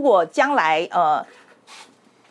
[0.00, 1.22] 如果将来呃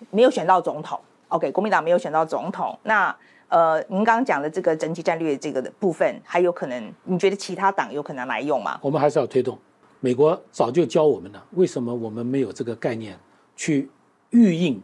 [0.10, 3.16] 没有选到总统，OK，国民党没有选到总统，那
[3.48, 8.80] 呃，您刚刚讲的这个整体战略这个的部分，还有可能，你觉得其他党有可能来用吗？
[8.82, 9.56] 我们还是要推动。
[10.00, 13.16] 美国早就教我们了，为什么我们没有这个概念
[13.56, 13.88] 去
[14.32, 14.82] 预应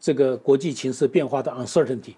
[0.00, 2.16] 这个国际情势变化的 uncertainty？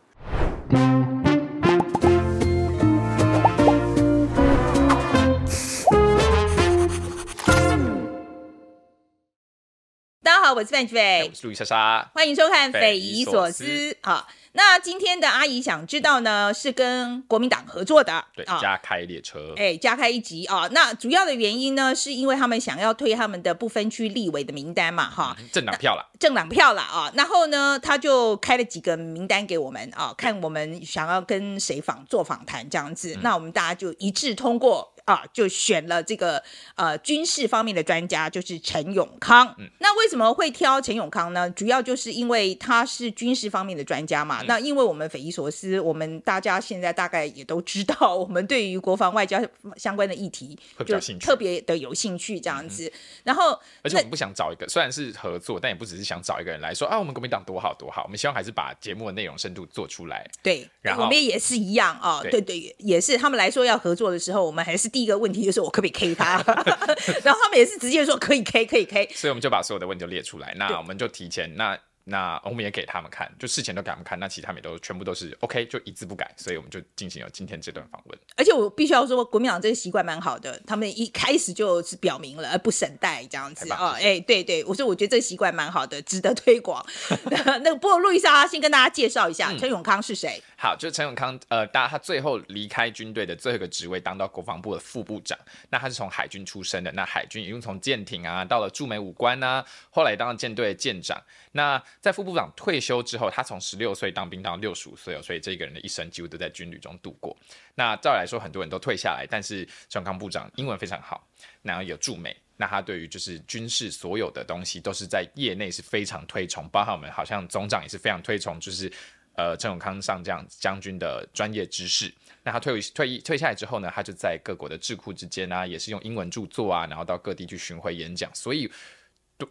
[10.47, 13.65] 好，我是范琪斐，我是路易莎莎，欢迎收看《匪夷所思》
[14.03, 14.25] 啊。
[14.53, 20.69] 那今天的阿姨想知道呢，是跟国民党合作的，对，加开列车，哎、欸，加开一集啊。
[20.71, 27.11] 那主要的原因呢，是因为他们想要推他们的不分区立委的名单嘛，哈、嗯，政党票了，政党票了啊。
[27.17, 33.21] 然后呢，他就开了几个名单给我们啊，看我们想要跟谁访做访谈这样子、嗯。
[33.21, 34.93] 那我们大家就一致通过。
[35.07, 36.43] 啊，就选了这个
[36.75, 39.55] 呃军事方面的专家，就是陈永康。
[39.59, 41.49] 嗯，那为什么会挑陈永康呢？
[41.51, 44.43] 主要就是因为他是军事方面的专家嘛。
[44.43, 49.41] 嗯、那因为我们匪夷所思，我们大家现在大概也都知道，我们对于国防外交
[49.77, 52.87] 相关的议题就特别的有兴趣这样子。
[52.87, 52.93] 嗯、
[53.25, 58.03] 然后，而且我们不想找一个，虽然是合作，但也不只是想找一个人来说啊，我们国民党多好多好。
[58.03, 60.29] 我们希望还是把节目的内容深度做出来。
[60.43, 66.37] 对，然后我们也是一样啊、哦，对对，也是他们来说要合作的时候，我们还是第一个问题就是我可不可以 K 他，
[67.23, 71.79] 然后他们也是直接说可以 K 可以 K，所以我们就把所有的问题都列出来，那我们就提前那。
[72.09, 78.17] 那我们也给他们看，就事前都给他们看，那其他也都全部都是 OK，就一字不改，所以我们就进行了今天这段访问。
[78.37, 83.89] 而且我必须要说，国民党这个习惯蛮好的，他们一开始就是表明了，而不审代这样子哦。
[84.01, 86.87] 哎，对对，我说我觉得这个习惯蛮好的，值得推广。
[87.27, 90.41] 那个，不过路易莎先跟大家介绍一下，陈、嗯、永康是谁？
[90.57, 95.37] 好，就是陈永康，呃，大家他最后离开军队的最后一个职位，当到国防部的副部长。
[95.71, 101.21] 那他是从海军出身的，那海军一路从舰艇啊，到了驻美武官啊，后来当了舰队的舰长。
[101.57, 102.77] 那在副部长退。
[102.87, 107.37] 休之后，他从十六岁当兵到六十五岁，所以这个人的一生几乎都在军旅中度过。
[107.75, 111.27] 那照理来说，很多人都退下来，但是陈永康部长英文非常好，
[111.63, 118.93] 然后有驻美，那他对于就是军事所有的东西都是在业内是非常推崇，包括我们好像总长也是非常推崇，就是
[119.35, 122.15] 呃陈永康上将将军的专业知识。
[122.45, 128.71] 那他退退役退下来之后呢，他就在各国的智库之间啊，也是用英文著作啊，然后到各地去巡回演讲，所以。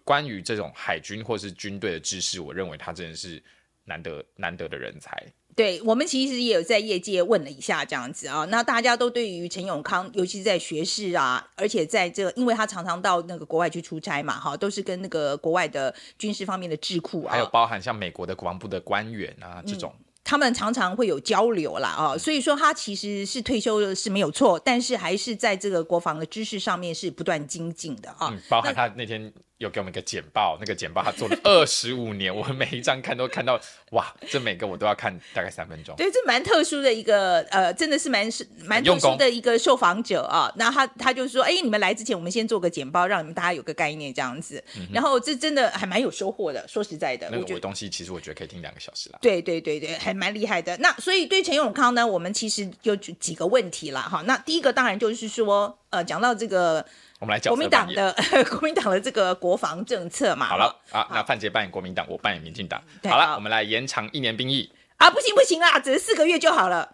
[0.04, 3.42] 关于这种海军或是军队的知识，我认为他真的是
[3.84, 5.12] 难得难得的人才。
[5.56, 19.94] 对，我们其实也有在业界问了一下这样子啊，那大家都对于陈永康，尤其是在学士啊，而且在这个，因为他常常到那个国外去出差嘛，哈，都是跟那个国外的军事方面的智库啊，还有包含像美国的国防部的官员啊这种。
[19.98, 28.30] 嗯他们常常会有交流啦，啊，所以说他其实是退休的是没有错，但是还是在这个国防的知识上面是不断精进的啊。
[28.32, 33.60] 嗯，包含他那天有给我们一个简报，那个简报他做了 二十五年，我们每一张看都看到，
[33.92, 35.96] 哇，这每个我都要看大概三分钟。
[35.96, 40.52] 对，这蛮特殊的一个，呃，真的是蛮是蛮特殊的一个受访者啊。
[40.58, 44.62] 那他他就说，哎，你们来之前，我们先做个简报，让你们大家有个概念这样子。
[44.78, 49.20] 嗯、然后这真的还蛮有收获的，说实在的，那个我东西其实我觉得可以听两个小时啦。
[49.22, 50.76] 对对对对，还蛮厉害的。
[50.78, 54.22] 那所以对陈永康呢，我们其实有几个问题了哈。
[54.28, 56.86] 那第一个当然就是说，呃，讲到这个，
[57.26, 58.14] 我们来讲国民党的
[58.52, 60.46] 国民党的这个国防政策嘛。
[60.46, 62.80] 好了啊，那范杰扮演国民党，我扮演民进党。
[63.10, 66.88] 好了，我们来延长一年兵役啊，不行不行啦，只是四个月就好了。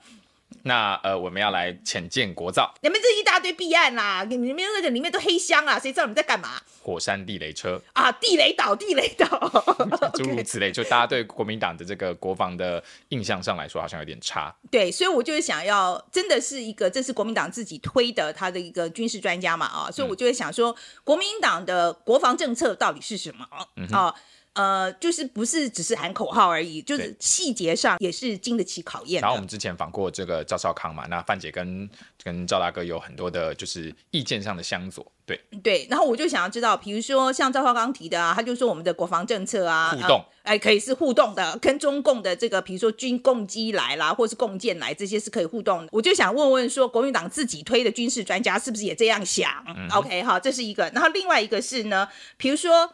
[0.63, 6.61] 那呃，我们要来浅见国造，你们这一大堆弊案啦，你们那个里面都黑箱啊，谁知道你们在干嘛？
[6.83, 9.27] 火山地雷车啊，地雷岛，地雷岛，
[10.15, 14.53] 诸如此类， 就大家对国民党的这个国防的印象上来说，好像有点差。
[14.69, 23.65] 对，所以我就是想要，真的是一个，这是国民党自己推的，他的一个军事专家嘛啊，所以我就会想说，国民党的国防政策到底是什么啊？
[23.75, 24.13] 嗯
[24.53, 29.21] 呃，就是不是只是喊口号而已，就是细节上也是经得起考验。
[29.21, 31.89] 然后我们之前访过这个赵少康嘛，那范姐跟
[32.21, 35.87] 跟赵大哥有很多的，就是意见上的相左，对对。
[35.89, 45.87] 然后我就想要知道，比如说像赵少康提的啊，他就说我们的国防政策啊，互动，哎、呃，可以是互动的，跟中共的这个，比如说军共机来啦，或是共建来，这些是可以互动的。
[45.93, 50.89] 我就想问问说，国民党自己推的军事专家是不是也这样想、嗯、？OK，好，这是一个。
[50.93, 52.93] 然后另外一个是呢，比如说。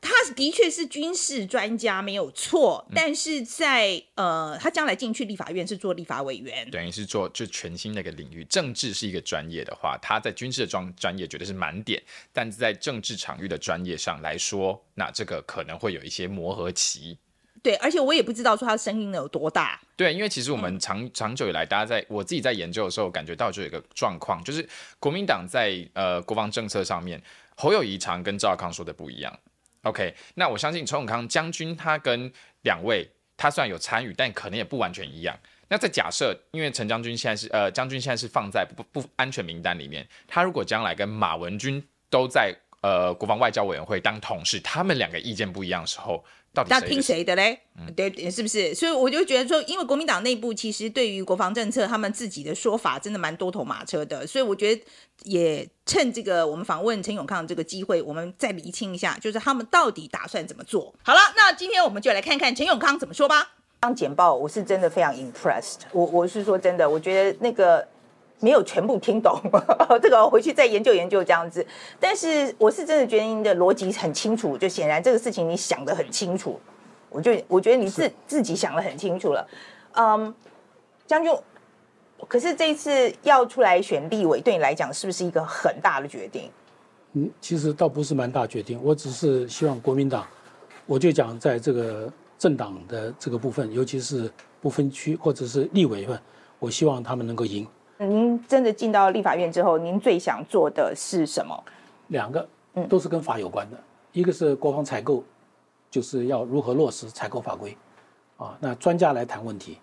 [0.00, 2.86] 他的确是军事专家，没有错。
[2.94, 8.44] 但是在呃，他将来进去立法院是做立法委员，等于是做就全新的一个领域。
[8.44, 12.00] 政治是一个专业的话，他在军事的专专业绝对是满点。
[12.32, 17.18] 但是在政治场域的专业上来说，那这个可能会有一些磨合期。
[17.60, 19.80] 对，而且我也不知道说他的声音能有多大。
[19.96, 24.66] 对，因为其实我们长、嗯、长久以来，大家在我自己在研究的时候，感觉到就有一个状况，就是
[25.00, 27.20] 国民党在呃国防政策上面，
[27.56, 29.36] 侯友谊常跟赵康说的不一样。
[29.82, 32.32] OK，那我相信陈永康将军他跟
[32.62, 35.38] 两位他虽然有参与，但可能也不完全一样。
[35.68, 46.24] 那在假设，因为陈将军现在是呃将军现在是放在不不安全名单里面，他如果将来跟马文军都在呃国防外交委员会当同事，他们两个意见不一样的时候。
[46.68, 47.60] 那听谁的嘞？
[47.78, 48.74] 嗯、对，是不是？
[48.74, 54.26] 所以我就觉得说，因为国民党内部其实对于国防政策，他们自己的说法真的蛮多头马车的。
[54.26, 54.82] 所以我觉得
[55.22, 60.92] 也趁这个我们访问陈永康这个机会，我们再厘清一下，就是他们到底打算怎么做。
[61.04, 63.52] 好了，那今天我们就来看看陈永康怎么说吧。
[63.78, 65.82] 当简报，我是真的非常 impressed。
[65.92, 67.86] 我我是说真的，我觉得那个。
[68.40, 69.40] 没有全部听懂，
[70.00, 71.66] 这个回去再研究研究这样子。
[71.98, 76.60] 但是我是真的觉得您的逻辑很清楚，就显然这个事情你想得很清楚。
[77.10, 79.48] 我就我觉得你自是自己想得很清楚了。
[79.92, 80.32] 嗯，
[81.06, 81.32] 将军，
[82.28, 86.50] 可是这一次要出来选立委，对你来讲是不是一个很大的决定？
[87.14, 90.26] 嗯，其实倒不是蛮大决定，我只是希望国民党，
[90.84, 94.30] 我就讲在这个政党的这个部分，尤其是
[94.60, 96.20] 不分区或者是立委份，
[96.58, 97.66] 我希望他们能够赢。
[97.98, 101.64] 您真的进到立法院之后，您最想做的是什么？
[102.08, 102.46] 两个，
[102.88, 103.76] 都是跟法有关的。
[103.76, 105.24] 嗯、一个是国防采购，
[105.90, 107.76] 就是要如何落实采购法规，
[108.36, 109.78] 啊，那专家来谈问题，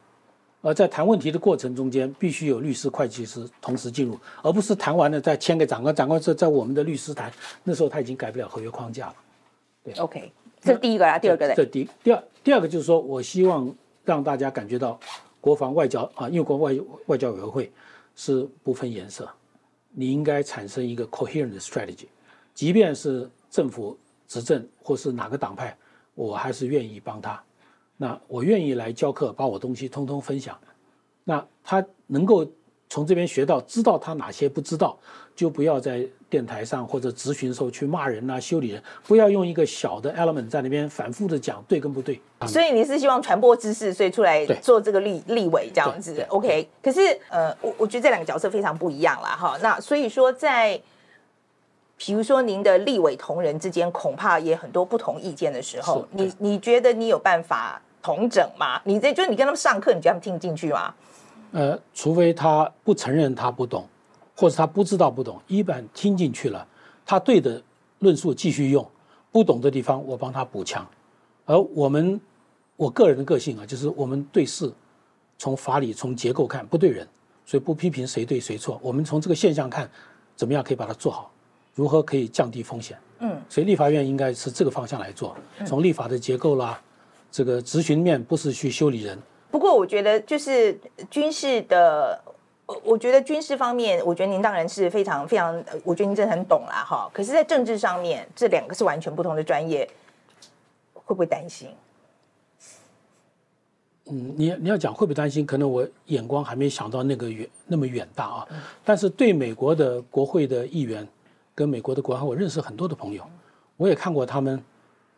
[0.61, 7.29] 而在谈问题的过程中间，必须有律师、会计师同时进入，而不是谈完了再签给长官，长官在在我们的律师谈，
[7.63, 9.15] 那时候他已经改不了合约框架了。
[9.83, 10.31] 对，OK，
[10.61, 11.53] 这是第一个啊，第二个呢？
[11.53, 13.69] 这第第二第二个就是说我希望
[14.05, 14.97] 让大家感觉到
[15.41, 16.73] 国防外交啊，因为国外
[17.07, 17.69] 外交委员会。
[18.15, 19.29] 是不分颜色，
[19.91, 22.07] 你应该产生一个 coherent strategy，
[22.53, 23.97] 即便是政府
[24.27, 25.77] 执政或是哪个党派，
[26.15, 27.41] 我还是愿意帮他。
[27.97, 30.59] 那我愿意来教课，把我东西通通分享。
[31.23, 32.49] 那他能够。
[32.87, 34.97] 从这边学到，知道他哪些不知道，
[35.35, 42.19] 就不要再电台上或者咨询的时候去骂人啊、修理人，不要用一个小的 element 在那边反复的讲对跟不对。
[42.45, 46.67] 所以你是希望传播知识，所以出来做这个立立委这样子，OK？
[46.83, 46.99] 可是
[47.29, 49.29] 呃，我我觉得这两个角色非常不一样啦。
[49.29, 49.57] 哈。
[49.61, 50.77] 那所以说在，
[51.95, 58.81] 比如说您的立委同仁之间，恐怕也很多不同意见的时候，你你觉得你有办法同整吗？
[58.83, 60.93] 你这就是你跟他们上课，你觉得他们听进去吗？
[61.53, 63.87] 呃，除非他不承认他不懂，
[64.35, 66.67] 或者他不知道不懂，一般听进去了，
[67.05, 67.61] 他对的
[67.99, 68.85] 论述继续用，
[69.31, 70.85] 不懂的地方我帮他补强。
[71.45, 72.19] 而我们，
[72.75, 74.71] 我个人的个性啊，就是我们对事
[75.37, 77.07] 从法理从结构看不对人，
[77.45, 78.79] 所以不批评谁对谁错。
[78.83, 79.89] 我们从这个现象看，
[80.35, 81.31] 怎么样可以把它做好，
[81.73, 82.97] 如何可以降低风险。
[83.19, 85.33] 嗯，所以立法院应该是这个方向来做，
[85.65, 86.81] 从立法的结构啦，
[87.31, 89.17] 这个执行面不是去修理人。
[89.51, 90.77] 不过，我觉得就是
[91.09, 92.21] 军事的，
[92.83, 97.09] 我觉得军事方面，我觉得您当然是非常非常，我觉得您真的很懂啦，哈。
[97.13, 99.87] 可是，在政治上面，这两个是完全不同的专业，
[100.93, 101.69] 会不会担心？
[104.07, 105.45] 嗯，你你要讲会不会担心？
[105.45, 108.47] 可能我眼光还没想到那个远那么远大啊。
[108.83, 111.07] 但是，对美国的国会的议员
[111.53, 113.23] 跟美国的国安，我认识很多的朋友，
[113.77, 114.63] 我也看过他们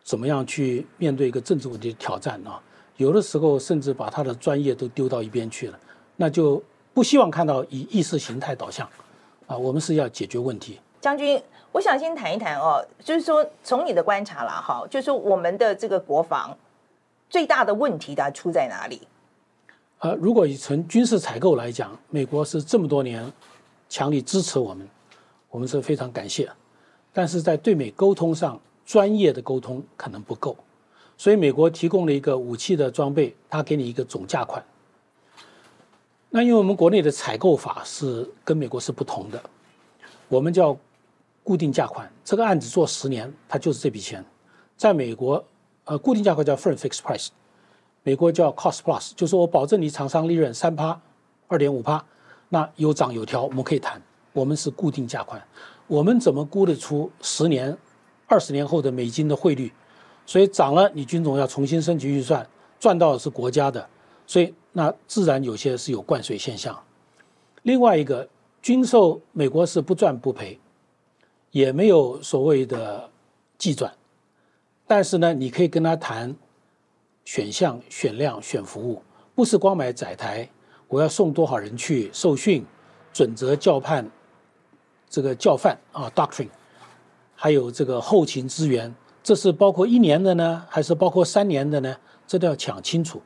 [0.03, 2.61] 怎么样去面对一个政治问题的挑战啊。
[2.97, 5.79] 有的时候甚至把他的专业都丢到一边去了，
[6.15, 6.61] 那就
[6.97, 8.89] 不希望看到以意识形态导向，
[9.45, 10.79] 啊，我们是要解决问题。
[10.99, 11.39] 将军，
[11.71, 16.57] 我想先谈一谈哦，就是说从你的观察啦，哈，就是我们的这个国防
[17.29, 19.07] 最大的问题它出在哪里？
[19.99, 23.31] 呃，如果以从军事采购来讲，美国是这么多年
[23.87, 24.89] 强力支持我们，
[25.51, 26.49] 我们是非常感谢，
[27.13, 30.57] 但是在对美沟通上，专业的沟通可能不够。
[31.15, 34.65] 所以美国提供了一个武器的装备，他给你一个总价款。
[36.37, 39.41] 那因为我们国内的采购法是跟美国是不同的，
[40.27, 40.77] 我们叫
[41.43, 44.23] 固定价款，这个案子做十年，它就是这笔钱。
[44.75, 45.43] 在美国，
[45.85, 47.29] 呃，固定价款叫 firm fixed price，
[48.03, 51.01] 美国叫 cost plus，就是我保证你厂商利润三趴、
[51.47, 52.05] 二点五趴，
[52.49, 53.99] 那有涨有调，我们可以谈。
[54.31, 55.43] 我们是固定价款，
[55.87, 57.75] 我们怎么估得出十年、
[58.27, 59.73] 二十年后的美金的汇率？
[60.27, 62.47] 所以涨了，你军总要重新申请预算，
[62.79, 63.89] 赚到的是国家的，
[64.27, 66.79] 所以那自然有些是有灌水现象。
[67.63, 68.29] 另外一个，
[68.61, 70.59] 军售美国是不赚不赔，
[71.49, 73.09] 也没有所谓的
[73.57, 73.91] 技转，
[74.85, 76.35] 但是呢，你可以跟他谈
[77.25, 79.01] 选项、选量、选服务，
[79.33, 80.47] 不是光买载台，
[80.87, 82.63] 我要送多少人去受训、
[83.11, 84.07] 准则教判、
[85.09, 86.49] 这个教范啊 doctrine，
[87.33, 88.93] 还有这个后勤资源。
[89.23, 91.97] 这是包括一年的呢，还是包括三年的呢？
[92.27, 93.19] 这都要讲清楚。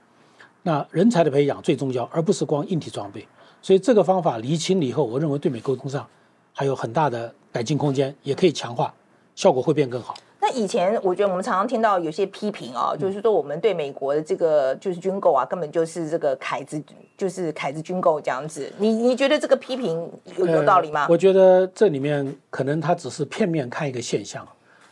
[0.63, 3.27] 那人才的培养最重要，而不是光硬体装备。
[3.61, 6.07] 所以这个方法厘清了以后，我认为对美沟通上
[6.53, 8.93] 还有很大的改进空间，也可以强化，
[9.35, 10.15] 效果会变更好。
[10.39, 16.81] 那以前我觉得我们常常听到有些批评啊、哦，就是说我们对美国的这个就是军购啊，根本就是这个凯子，
[17.15, 18.71] 就是凯子军购这样子。
[18.79, 21.01] 你你觉得这个批评有有道理吗？
[21.01, 24.47] 呃，我觉得这里面可能他只是片面看一个现象。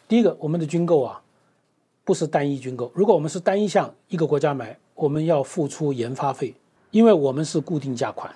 [0.08, 1.20] 第一个，我们的军购啊，
[2.04, 2.92] 不是单一军购。
[2.94, 6.54] 如果我们是单一项一个国家买，我们要付出研发费，
[6.92, 8.30] 因为我们是固定价款。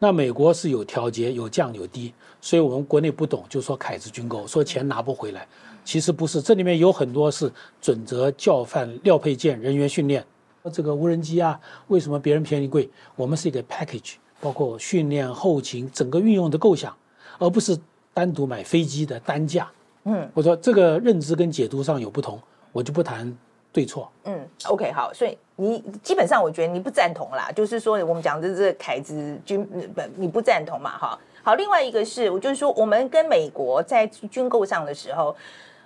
[0.00, 5.46] 那美国是有调节，有降有低，所以我们国内不懂，就说凯子军购，说钱拿不回来。
[5.84, 10.24] 其实不是，这里面有很多是准则、教范、料配件、人员训练。
[10.72, 12.90] 这个无人机啊，为什么别人便宜贵？
[13.14, 16.92] 我们是一个 package，包括训练、后勤、整个运用的构想，
[17.38, 17.78] 而不是
[18.12, 19.70] 单独买飞机的单价。
[20.02, 22.40] 嗯，我说这个认知跟解读上有不同，
[22.72, 23.32] 我就不谈
[23.74, 24.10] 对错。
[24.24, 25.36] 嗯，OK，好，所以。
[25.56, 30.98] 你基本上我觉得你不赞同啦，就是说我们讲的这个凯子军不，你不赞同嘛？
[30.98, 35.32] 哈，好，另外一个是，我就是说我们跟美国在军购上的时候，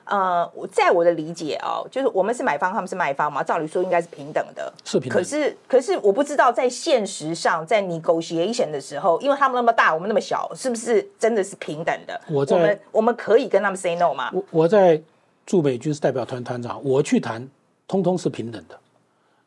[0.04, 5.18] 呃，在我的理解哦，就是我们是买方，他们是卖方嘛，照理说应该是平等的，是平等。
[5.18, 12.18] 可是可是我不知道在现实上，在 negotiation 的时候，因为他们那么大，我们那么小，是不是真的是平等的？
[12.30, 14.30] 我在我们我们可以跟他们 say no 吗？
[14.32, 14.98] 我我在
[15.44, 17.46] 驻美军事代表团团长，我去谈，
[17.88, 18.78] 通通是平等的。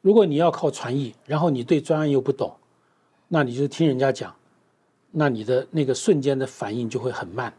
[0.01, 2.53] 如果你要靠传译，然后你对专案又不懂，
[3.29, 4.35] 那你就听人家讲，
[5.11, 7.53] 那你的那个瞬间的反应就会很慢。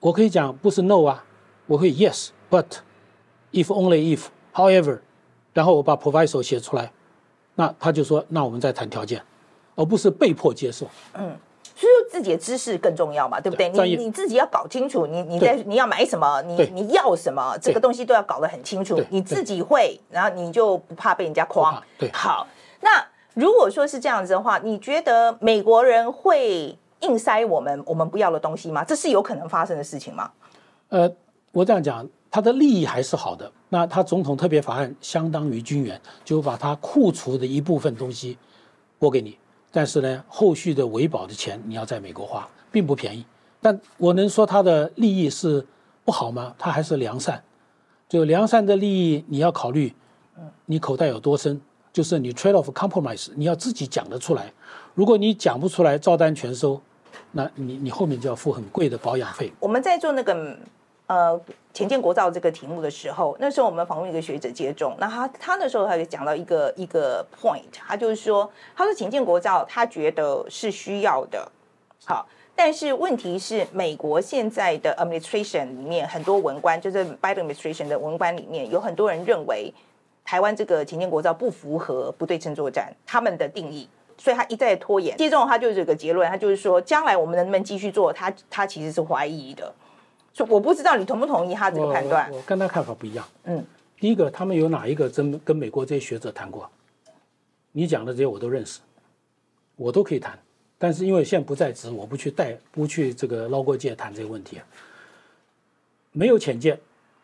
[0.00, 1.24] 我可以讲不是 no 啊，
[1.66, 4.98] 我可以 yes，but，if only if，however，
[5.52, 6.92] 然后我把 proviso 写出来，
[7.54, 9.22] 那他就说，那我们再谈条件，
[9.76, 10.88] 而不是被迫接受。
[11.12, 11.38] 嗯。
[11.82, 13.68] 所以自己的知识更重要嘛，对不对？
[13.70, 19.02] 你你自己要搞清楚，你你在你要买什么，你你要什么，这个东西都要搞得很清楚。
[19.10, 21.76] 你自己会，然后你就不怕被人家诓。
[21.98, 22.46] 对，好。
[22.82, 28.84] 那如果说是这样子的话，你觉得美国人会硬塞我们我们不要的东西吗？
[28.84, 30.30] 这是有可能发生的事情吗？
[30.90, 31.12] 呃，
[31.50, 33.50] 我这样讲，他的利益还是好的。
[33.70, 38.38] 那他总统特别法案相当于军援，就把他库存的一部分东西
[39.00, 39.36] 拨给你。
[39.72, 43.24] 但是呢，后续的维保的钱你要在美国花，并不便宜。
[43.60, 45.66] 但我能说它的利益是
[46.04, 46.54] 不好吗？
[46.58, 47.42] 它还是良善。
[48.08, 49.94] 就良善的利益，你要考虑，
[50.66, 51.58] 你口袋有多深，
[51.92, 54.52] 就是你 trade off compromise，你要自己讲得出来。
[54.94, 56.78] 如果你讲不出来，照单全收，
[57.30, 59.50] 那你你后面就要付很贵的保养费。
[59.58, 60.58] 我们在做那个。
[61.12, 61.38] 呃，
[61.74, 71.46] 潜舰国造这个题目的时候，那时候我们访问一个学者接种，那他他那时候他就讲到一个一个 point，他就是说，他说潜舰国造他觉得是需要的，
[72.06, 72.26] 好，
[72.56, 79.70] 但是问题是美国现在的 administration 里面很多文官，就是 Biden administration 的文官里面有很多人认为
[80.24, 85.14] 台湾这个潜舰国造不符合不对称作战他们的定义，所以他一再拖延。
[85.18, 89.70] 接种他就是这个结论，他就是说，将来我们能不能继续做，他他其实是怀疑的。
[90.48, 92.30] 我不知道你同不同意他这个判断。
[92.30, 93.28] 我，我跟他看法不一样。
[93.44, 93.64] 嗯，
[93.98, 96.68] 第一个，他们有哪一个真跟美国这些学者谈过？
[97.72, 98.80] 你讲的这些我都认识，
[99.76, 100.38] 我都可以谈。
[100.78, 104.60] 但是因为现在不在职，我不去带，不去这个捞过界谈这个问题。
[106.10, 106.78] 没有潜舰，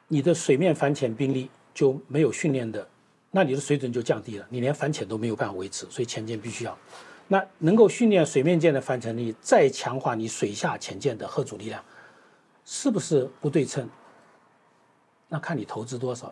[0.07, 2.87] 你的水面反潜兵力就没有训练的，
[3.31, 5.87] 那你的水准就降低了，你连反潜都没有办法维持。
[5.91, 6.79] 所以潜舰必须要。
[7.27, 11.83] 那能够训练水面舰的反潜力，再强化你水下潜舰的核阻力量。
[12.71, 13.89] 是不是不对称？
[15.27, 16.31] 那看你投资多少。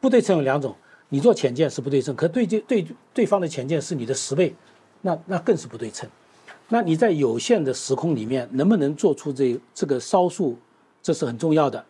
[0.00, 0.74] 不对称有两种，
[1.10, 4.54] 你做浅见是不对称，可对对对对方的浅见是你的十倍，
[5.02, 6.08] 那那更是不对称。
[6.70, 10.56] 那你在有限的时空里面，能不能做出这这个烧数，
[11.02, 11.84] 这是很重要的。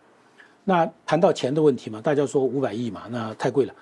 [0.64, 3.72] 那谈到钱的问题嘛，大家说五百亿嘛，那太贵了。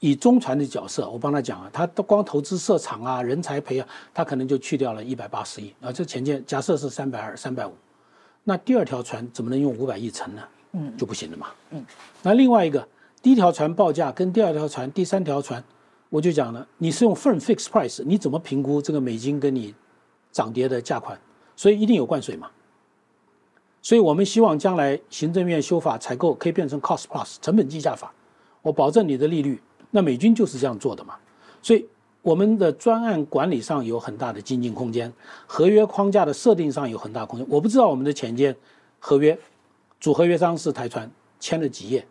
[0.00, 5.92] 以中传的角色，我帮他讲啊，他光投资设厂啊、人才培养，他可能就去掉了一百八十亿啊。
[5.92, 7.74] 这浅见假设是三百二、三百五。
[8.44, 10.42] 那第二条船怎么能用五百亿沉呢？
[10.72, 11.48] 嗯，就不行了嘛。
[11.70, 11.84] 嗯，
[12.22, 12.86] 那另外一个，
[13.22, 15.64] 第一条船报价跟第二条船、第三条船，
[16.10, 19.74] 我就讲了，你是用 firm fixed price，你怎么评估这个美金跟你
[20.30, 21.18] 涨跌的价款？
[21.56, 22.50] 所以一定有灌水嘛。
[23.80, 28.12] 所以我们希望将来行政院修法采购可以变成 cost plus 成本计价法，
[28.62, 29.60] 我保证你的利率。
[29.90, 31.14] 那美军就是这样做的嘛。
[31.62, 31.86] 所以。
[32.24, 35.12] 我们的专案管理上有很大的精进空间，
[35.46, 37.46] 合约框架的设定上有很大空间。
[37.50, 38.56] 我不知道我们的潜舰
[38.98, 39.38] 合约
[40.00, 42.06] 主合约商是台船签了几页，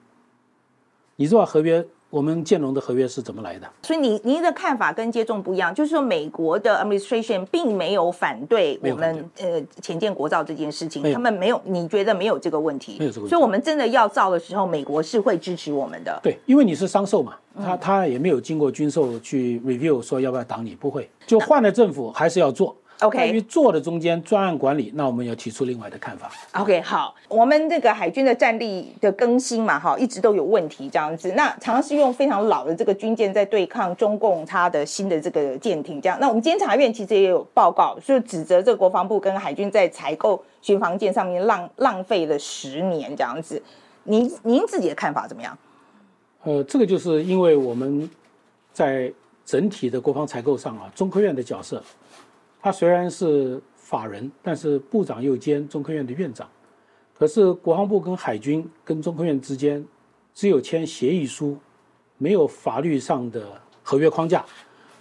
[1.15, 1.84] 你知道合约？
[2.13, 3.67] 我们建龙的合约是怎么来的？
[3.82, 12.98] 所以你您的看法跟接种不一样，就是说美国的 administration 并没有反对我们呃前建国造这件事情，他们没有，你觉得没有这个问题？
[13.00, 13.29] 没有这个问题。
[13.32, 16.20] 所以我们真的要造的时候，美国是会支持我们的。
[16.22, 22.75] 对，因为你是商售嘛，他、嗯、他也没有经过军售去 review 说要不要挡你，不会，就换了政府还是要做。
[23.00, 26.31] OK，在于做的中间专案管理，那我们要提出另外的看法。
[26.53, 31.31] OK，好，我们这个海军的战力的更新嘛，哈，一直都有问题这样子。
[31.33, 36.17] 那常常是用非常老的这个军舰在对抗中共它的新的这个舰艇，这样。
[36.21, 43.62] 那我们监察院其实也有报告，就指责这个国防部跟海军在采购巡防舰上面浪浪费了十年这样子。
[44.03, 45.57] 您您自己的看法怎么样？
[46.43, 48.09] 呃，这个就是因为我们
[48.71, 49.12] 在
[49.45, 51.81] 整体的国防采购上啊，中科院的角色，
[52.63, 56.50] 他虽然是法人，但是部长又兼中科院的院长。
[57.13, 59.86] 可是国防部跟海军跟中科院之间
[60.34, 61.58] 只有签协议书，
[62.17, 64.46] 没有法律上的合约框架。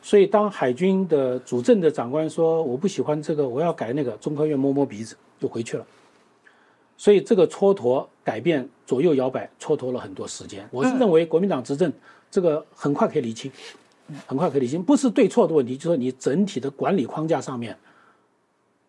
[0.03, 5.87] 所以当海军的主政的长官说我不喜欢这个，我要改那个，中科院摸摸鼻子就回去了。
[6.97, 10.69] 所以这个蹉跎改变左右摇摆，蹉跎了很多时间。
[10.73, 11.93] 我是认为国民党执政
[12.29, 13.49] 这个很快可以厘清，
[14.27, 17.77] 很快可以理清，不是对错的问题，就是说你整体的管理框架上面，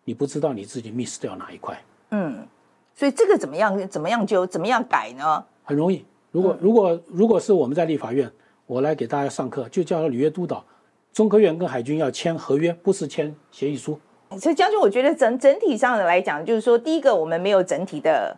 [0.05, 1.81] 你不知道你自己 miss 掉哪一块。
[2.11, 2.45] 嗯，
[2.93, 3.87] 所以这个怎么样？
[3.87, 5.43] 怎么样就怎么样改呢？
[5.63, 6.05] 很容易。
[6.31, 8.31] 如果如果如果是我们在立法院，
[8.65, 10.65] 我来给大家上课，就叫履约督导，
[11.11, 13.99] 中科院跟海军要签合约，不是签协议书。
[14.39, 18.35] 所以将军，我觉得整整体上的来讲，就是说，第一个，我们没有整体的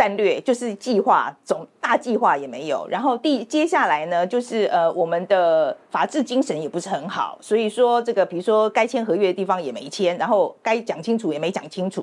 [0.00, 2.88] 战略，就是计划总大计划也没有。
[2.88, 7.36] 然后第接下来呢，就是呃，我们的法治精神也不是很好。
[7.42, 12.02] 所以说，这个比如说该签合约的地方也没签，然后该讲清楚也没讲清楚。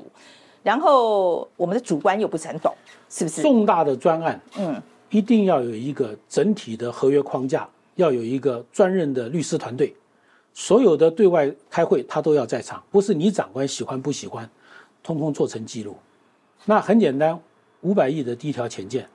[0.61, 2.71] 然后我们的主观又不是很懂，
[3.09, 3.41] 是不是？
[3.41, 9.91] 重大的专案，嗯，一定要有一个整体的合约框架，要有一个专任的律师团队。
[10.53, 14.47] 所有的对外开会，他都要在场，不是你长官喜欢不喜欢，
[15.01, 15.95] 通通做成记录。
[16.65, 17.39] 那很简单，
[17.81, 19.07] 五百亿的第一条潜舰，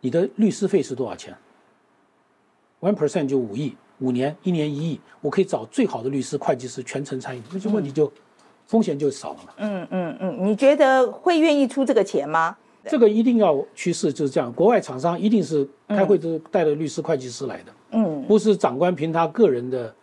[0.00, 1.36] 你的律师费是多少钱
[2.80, 8.12] ？One percent 就五亿，五年一年一亿，我可以找最好的律师、会计师全程参与，那就问题就、嗯、
[8.66, 9.52] 风险就少了嘛。
[9.58, 12.56] 嗯嗯嗯，你觉得会愿意出这个钱吗？
[12.84, 19.94] 这个一定要趋势就是这样，国外厂商一定是开会都带着律师、会计师来的，嗯，不是长官凭他个人的。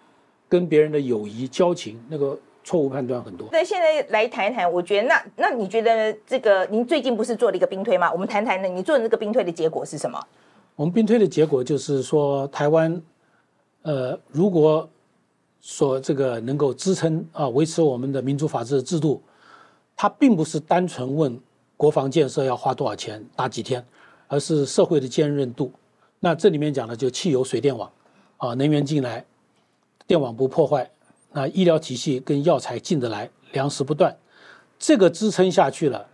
[0.48, 3.48] 跟别人的友谊交情，那个错误判断很多。
[3.52, 8.12] 那现在来谈一谈，我觉得那那你觉得这个，您最近不是做了一个兵推吗？
[8.12, 10.20] 我们谈谈呢，你做的那个兵推的结果是什么？
[10.76, 13.02] 我们兵推的结果就是说，台湾，
[13.84, 14.90] 呃，如果
[15.62, 19.22] 说这个能够支撑啊，维持我们的民主法治制度，
[19.96, 21.40] 它并不是单纯问
[21.78, 23.86] 国防建设要花多少钱、打几天，
[24.28, 25.72] 而是社会的坚韧度。
[26.20, 27.92] 那这里面讲的就汽油、水电网，
[28.38, 29.24] 啊，能源进来。
[30.08, 30.88] 电网不破坏，
[31.36, 34.18] 那医疗体系跟药材进得来，粮食不断，
[34.80, 36.08] 这个支撑下去了，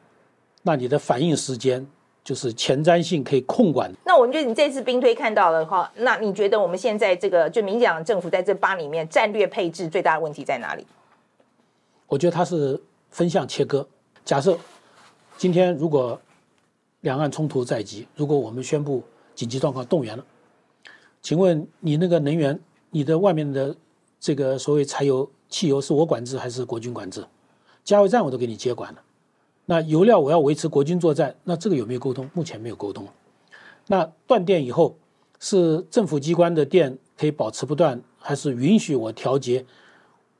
[0.63, 1.85] 那你的反应时间
[2.23, 3.91] 就是前瞻性可以控管。
[4.03, 10.83] 那我们觉得你这次兵推看到的话，那你觉得我们现在这个就民进党政府在这八里面战略配置最大的问题在哪里？
[12.07, 12.81] 我觉得它是
[13.11, 13.87] 分项切割。
[14.25, 14.57] 假设
[15.37, 16.19] 今天如果
[17.01, 19.03] 两岸冲突在即，如果我们宣布
[19.35, 20.25] 紧急状况动员了，
[21.21, 22.59] 请问你那个能源？
[22.93, 23.75] 你的外面的
[24.21, 27.25] 这个所谓柴油、汽油是我管制还是国军管制？
[27.83, 29.01] 加油站我都给你接管了。
[29.65, 32.29] 那油料我要维持国军作战，那这个有没有沟通？
[32.35, 33.07] 目前没有沟通。
[33.87, 34.95] 那断电以后
[35.39, 39.65] 是政府机关的电可以保持不断，还是允许我调节？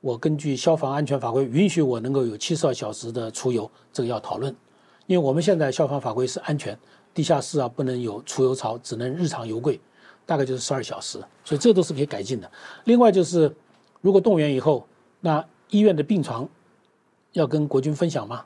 [0.00, 4.54] 我根据消防安全法规允许我能够有七十二小时的出油，这个要讨论。
[5.08, 6.78] 因为我们现在消防法规是安全，
[7.12, 9.80] 地下室啊不能有出油槽，只能日常油柜。
[10.24, 12.48] 大概就是十二小时，所以这都是可以改进的。
[12.84, 13.52] 另外就是，
[14.02, 14.86] 如果动员以后，
[15.20, 16.46] 那医院的病床
[17.32, 18.44] 要跟国军分享吗？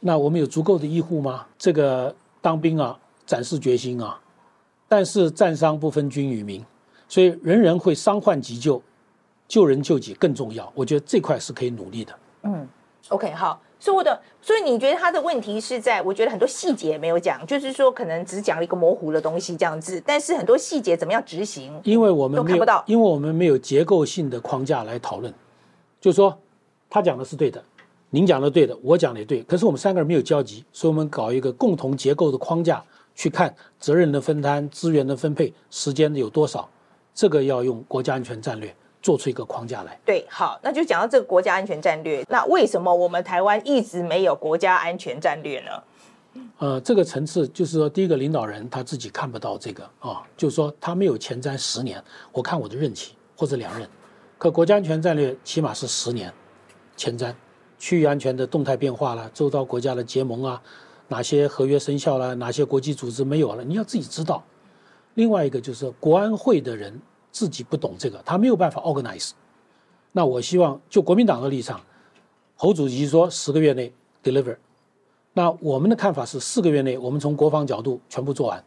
[0.00, 1.46] 那我们有足够的医护吗？
[1.56, 4.20] 这个当兵啊，展示决心啊，
[4.86, 6.64] 但是战伤不分军与民，
[7.08, 8.82] 所以人人会伤患急救，
[9.46, 10.70] 救人救己更重要。
[10.74, 12.18] 我觉得这块是可以努力的。
[12.42, 12.68] 嗯
[13.08, 13.60] ，OK，好。
[13.80, 25.32] 所以我的，所以你觉得他的问题是在，我觉得很多细节没有讲，就是说可能只讲了一个模糊的东西这样子，但是很多细节怎么样执行，因为我们都看不到，因为我们没有结构性的框架来讨论，
[26.00, 26.36] 就是说
[26.90, 27.62] 他讲的是对的，
[28.10, 32.82] 您讲的对的，我讲的也对，可是我们三个人没有交集，所以我们搞一个共同结构的框架
[33.14, 36.68] 去看责任的分摊、资源的分配、时间有多少，
[37.14, 38.74] 这个要用国家安全战略。
[39.00, 39.98] 做出一个框架来。
[40.04, 42.24] 对，好，那就讲到这个国家安全战略。
[42.28, 45.70] 那为什么我们台湾一直没有国家安全战略呢？
[46.58, 52.02] 呃，这个层次就是说，第一个领导人他自己看不到这个啊、哦，就是说他没有前瞻十年。
[52.32, 53.88] 我看我的任期或者两任，
[54.36, 56.32] 可国家安全战略起码是十年
[56.96, 57.34] 前瞻，
[57.78, 60.62] 区域安全的动态变化了，周遭国家的结盟啊，
[61.08, 64.44] 哪些合约生效了，哪些国际组织没有了，你要自己知道。
[65.14, 67.00] 另外一个就是国安会的人。
[67.38, 69.30] 自己不懂这个，他没有办法 organize。
[70.10, 71.80] 那我希望就国民党的立场，
[72.56, 73.92] 侯主席说十个月内
[74.24, 74.56] deliver，
[75.34, 78.64] 那我们的看法是四个月内，我们从国防角度全部做完。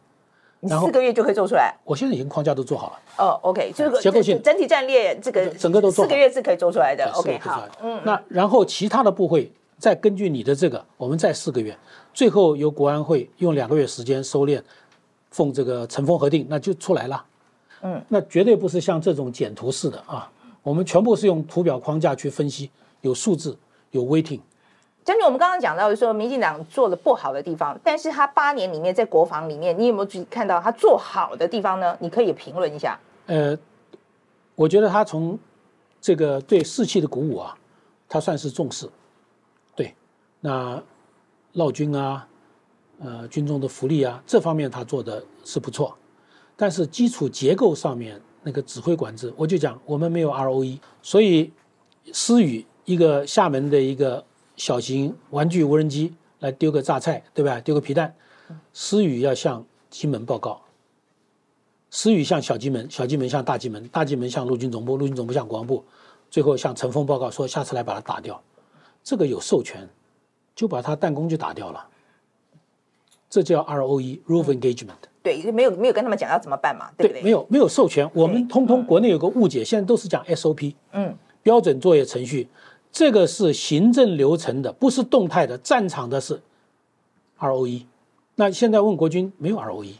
[0.61, 1.75] 你四个月就可以做出来？
[1.83, 2.99] 我现在已经框架都做好了。
[3.17, 7.11] 哦，OK，这个结构性整体战略这个整个都做四个月是可以做出来的。
[7.15, 11.77] OK，好，嗯，那然后其他的部会再根据你的这个，我们再四个月，
[12.13, 14.61] 最后由国安会用两个月时间收敛，
[15.31, 17.25] 奉这个成峰核定，那就出来了。
[17.81, 20.31] 嗯，那绝对不是像这种简图式的啊，
[20.63, 22.69] 我们全部是用图表框架去分析，
[23.01, 23.57] 有数字，
[23.91, 24.39] 有 weighting。
[25.03, 31.97] 将军，我们刚刚讲到说，民进党做的不好的地方，但是他八年里面在国防里面，你有没有去看到他做好的地方呢？
[31.99, 32.99] 你可以评论一下。
[33.25, 33.57] 呃，
[34.53, 35.37] 我觉得他从
[35.99, 37.57] 这个对士气的鼓舞啊，
[38.07, 38.87] 他算是重视。
[39.75, 39.95] 对，
[40.39, 40.79] 那
[41.53, 42.27] 劳军啊，
[42.99, 45.97] 呃，军中的福利啊，这方面他做的是不错。
[46.61, 51.51] 但是基础结构上面那个指挥管制，我就讲我们没有 ROE，所以
[52.13, 54.23] 思宇一个厦门的一个。
[54.57, 57.59] 小型玩具无人机来丢个榨菜，对吧？
[57.61, 58.13] 丢个皮蛋，
[58.73, 60.61] 思宇要向金门报告，
[61.89, 65.83] 思宇向小金门，小金门向大金门，大金门向陆军总部，陆军总部向国防部，
[66.29, 68.39] 最后向陈峰报告说下次来把它打掉，
[69.03, 69.89] 这个有授权，
[70.53, 71.87] 就把他弹弓就打掉了，
[73.27, 75.10] 这叫 ROE，Rule of Engagement。
[75.23, 77.21] 对，没有没有跟他们讲要怎么办嘛，对不对？
[77.21, 82.47] 对，没有没有授权，我们通通国内有个误解，现在都是讲 SOP，嗯，标准作业程序。
[82.91, 85.57] 这个是行政流程的，不是动态的。
[85.59, 86.41] 战场的是
[87.39, 87.85] ROE，
[88.35, 89.93] 那现在问国军没有 ROE。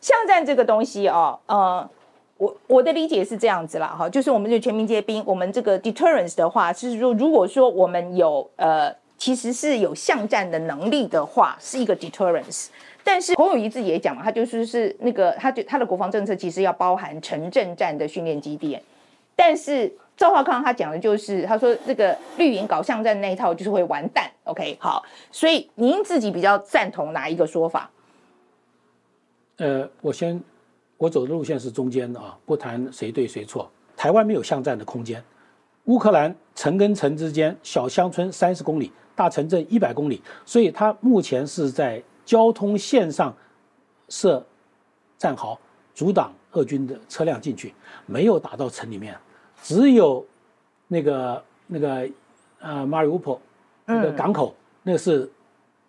[0.00, 1.88] 巷战这个东西哦，呃，
[2.36, 12.66] 我我的理解是这样子啦，哈，就是我们这全民皆兵，我们这个 deterrence 的话，是说如果说我们有呃，其实是有巷战的能力的话，是一个 deterrence。
[13.08, 18.78] 但是侯友宜自己也讲嘛，他就是是那个，他就他的国防政策其实要包含城镇战的训练基地，
[19.34, 19.90] 但是。
[20.18, 24.28] 赵少康他讲的就是，他说这个绿营搞巷战那一套就是会完蛋。
[24.42, 27.88] OK，好，所以您自己比较赞同哪一个说法？
[29.58, 30.42] 呃，我先，
[30.96, 33.70] 我走的路线是中间的啊，不谈谁对谁错。
[33.96, 35.22] 台湾没有巷战的空间，
[35.84, 43.34] 乌克兰城跟城之间小乡村三十公里，大城镇一百公里，所以他目前是在交通线上
[44.10, 44.44] 设
[45.16, 45.58] 战壕，
[45.94, 49.18] 阻挡俄军的车辆进去，没有打到城里面。
[49.62, 50.22] 只有
[50.88, 52.06] 那个那个
[52.60, 53.40] 呃马里乌波
[53.86, 55.32] 那个港口，那个是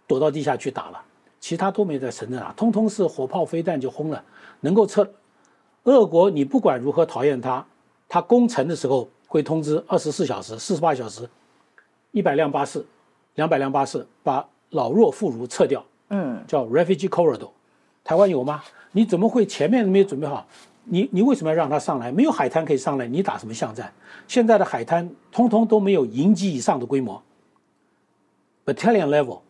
[0.07, 1.01] 躲到地下去打了，
[1.41, 4.23] 其他都没在城镇啊，通通是火炮飞弹就轰了，
[4.61, 5.05] 能够撤。
[5.83, 7.65] 俄国你不管如何讨厌他，
[8.07, 11.29] 他攻城的时候会通知二十四小时、四十八小时，
[12.11, 12.85] 一百辆巴士、
[13.35, 17.49] 两百辆巴士把老弱妇孺撤掉，嗯，叫 refugee corridor。
[18.03, 18.63] 台湾有吗？
[18.91, 20.45] 你怎么会前面没有准备好？
[20.85, 22.11] 你你为什么要让他上来？
[22.11, 23.93] 没有海滩可以上来，你打什么巷战？
[24.27, 27.21] 现在的海滩通通都没有营级以上的规模
[28.65, 29.41] ，battalion level。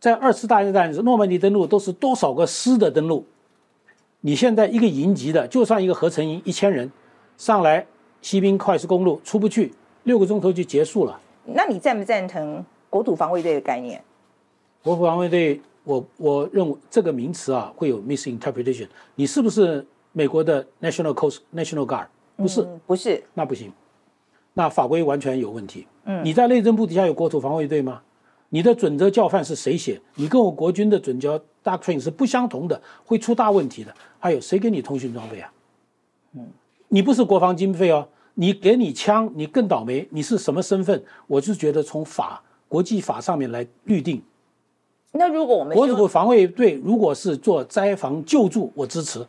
[0.00, 3.26] 在二次大战诺曼底登陆都是多少个师的登陆？
[4.20, 6.90] 你现在一个营级的，就算一个合成营一千人
[7.36, 7.86] 上来，
[8.22, 11.20] 西滨快速公路出不去，六个钟头就结束了。
[11.44, 14.02] 那你赞不赞成国土防卫队的概念？
[14.84, 18.86] 国土防卫队，我我认为这个名词啊会有 misinterpretation。
[19.14, 19.84] 你是不是？
[20.16, 23.72] 美国的 National Coast National Guard 不是、嗯、不是，那不行，
[24.52, 25.88] 那法规完全有问题。
[26.04, 28.00] 嗯，你在内政部底下有国土防卫队吗？
[28.50, 30.00] 你的准则教范是谁写？
[30.14, 33.92] 你跟我国军的准教 doctrine 是不相同的，会出大问题的。
[34.20, 35.52] 还有谁给你通讯装备啊？
[36.34, 36.46] 嗯，
[36.86, 40.06] 你不是国防经费哦，你给你枪，你更倒霉。
[40.12, 41.02] 你是什么身份？
[41.26, 44.22] 我就觉得从法国际法上面来律定。
[45.16, 49.24] 那如果我们国土防卫队如果是做灾防救助，我支持。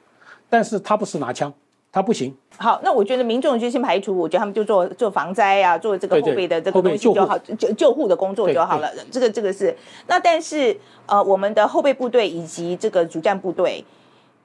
[0.48, 1.52] 但是他不是拿枪，
[1.92, 2.34] 他不行。
[2.58, 8.90] 好，那我觉得民众就先排除，我觉得他们就做做防灾啊，做这个后备的这个东西就好，救救护的工作就好了。
[9.12, 9.76] 这个这个是。
[10.08, 13.84] 那但是呃，我们的后备部队以及这个主战部队，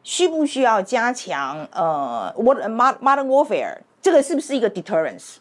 [0.03, 2.59] 需不需要加强呃，what
[3.01, 3.77] modern warfare？
[4.01, 5.37] 这个是不是一个 deterrence？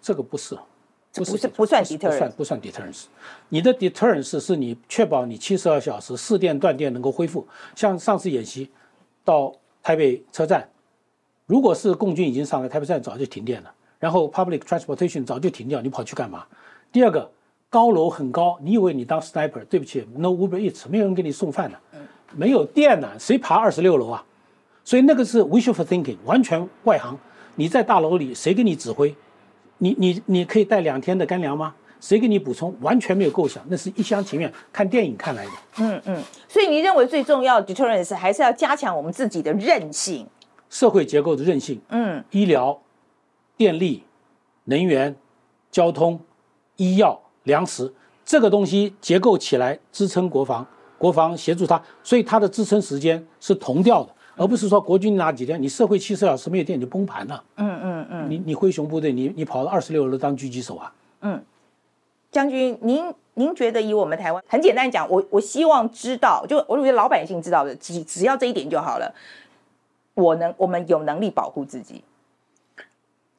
[0.00, 0.56] 这个不是，
[1.12, 3.04] 不是不，是不算 deterrence，不算 deterrence。
[3.54, 8.68] 你的 deterrence 是你确保你七十二小时四电断电能够恢复，像上次演习
[9.24, 9.54] 到。
[9.80, 10.66] 台北车站，
[11.44, 13.70] 如果是共军已经上来，台北站早就停电了。
[14.00, 16.46] 然后 public transportation 早就停掉，你跑去干嘛？
[16.90, 17.30] 第二个，
[17.68, 19.62] 高楼很高，你以为你当 sniper？
[19.66, 21.78] 对不起，no Uber Eats，没有人给你送饭的，
[22.34, 24.24] 没有电呢，谁爬二十六楼啊？
[24.84, 27.18] 所以那个是 wishful thinking，完全外行。
[27.56, 29.14] 你在大楼里，谁给你指挥？
[29.76, 31.74] 你你你可以带两天的干粮吗？
[32.04, 32.76] 谁给你补充？
[32.82, 35.50] 完全没有构想，那是一厢情愿，看电影看来的。
[35.78, 40.26] 嗯嗯，所以你认为最重要的 deterrence 还是要加强我们自己的韧性，
[40.68, 41.80] 社会结构的韧性。
[41.88, 42.78] 嗯，医疗、
[43.56, 44.04] 电力、
[44.64, 45.16] 能源、
[45.70, 46.20] 交通、
[46.76, 47.90] 医药、粮食
[48.22, 50.66] 这个东西结构起来支撑国防，
[50.98, 57.42] 国防协助它，所以它的支撑时间是同调的，而不是说国军哪几天你社会七十小时没有电你就崩盘了。
[57.56, 60.92] 嗯嗯嗯，你你灰熊部队你你跑了二十六楼当狙击手啊？
[61.22, 61.42] 嗯，
[62.34, 69.14] 将军，您您觉得以我们台湾很简单讲，我我希望知道，就我觉得老百姓知道的只只要这一点就好了。
[70.14, 72.02] 我能，我们有能力保护自己。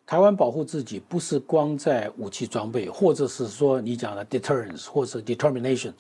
[0.06, 5.92] 台湾保护自己不是光在武器装备，或者是说你讲的 deterrence 或者 determination，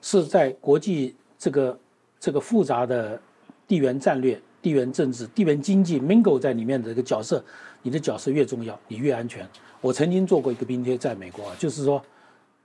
[0.00, 1.76] 是在国际这个
[2.20, 3.20] 这个复杂的
[3.66, 7.44] 地缘战略、地缘政治、地缘经济 mingle 在里面的这个角色，
[7.82, 9.44] 你的角色越重要，你越安全。
[9.80, 12.00] 我曾经做过一个兵贴，在美国，就是说，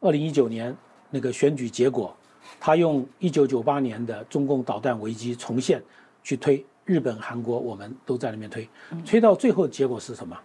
[0.01, 0.75] 二零一九年
[1.09, 2.15] 那个选举结果，
[2.59, 5.81] 他用一九九八年的中共导弹危机重现
[6.21, 6.63] 去推。
[6.83, 8.67] 日本、韩国，我们都在那边推，
[9.05, 10.37] 推到最后结果是什么？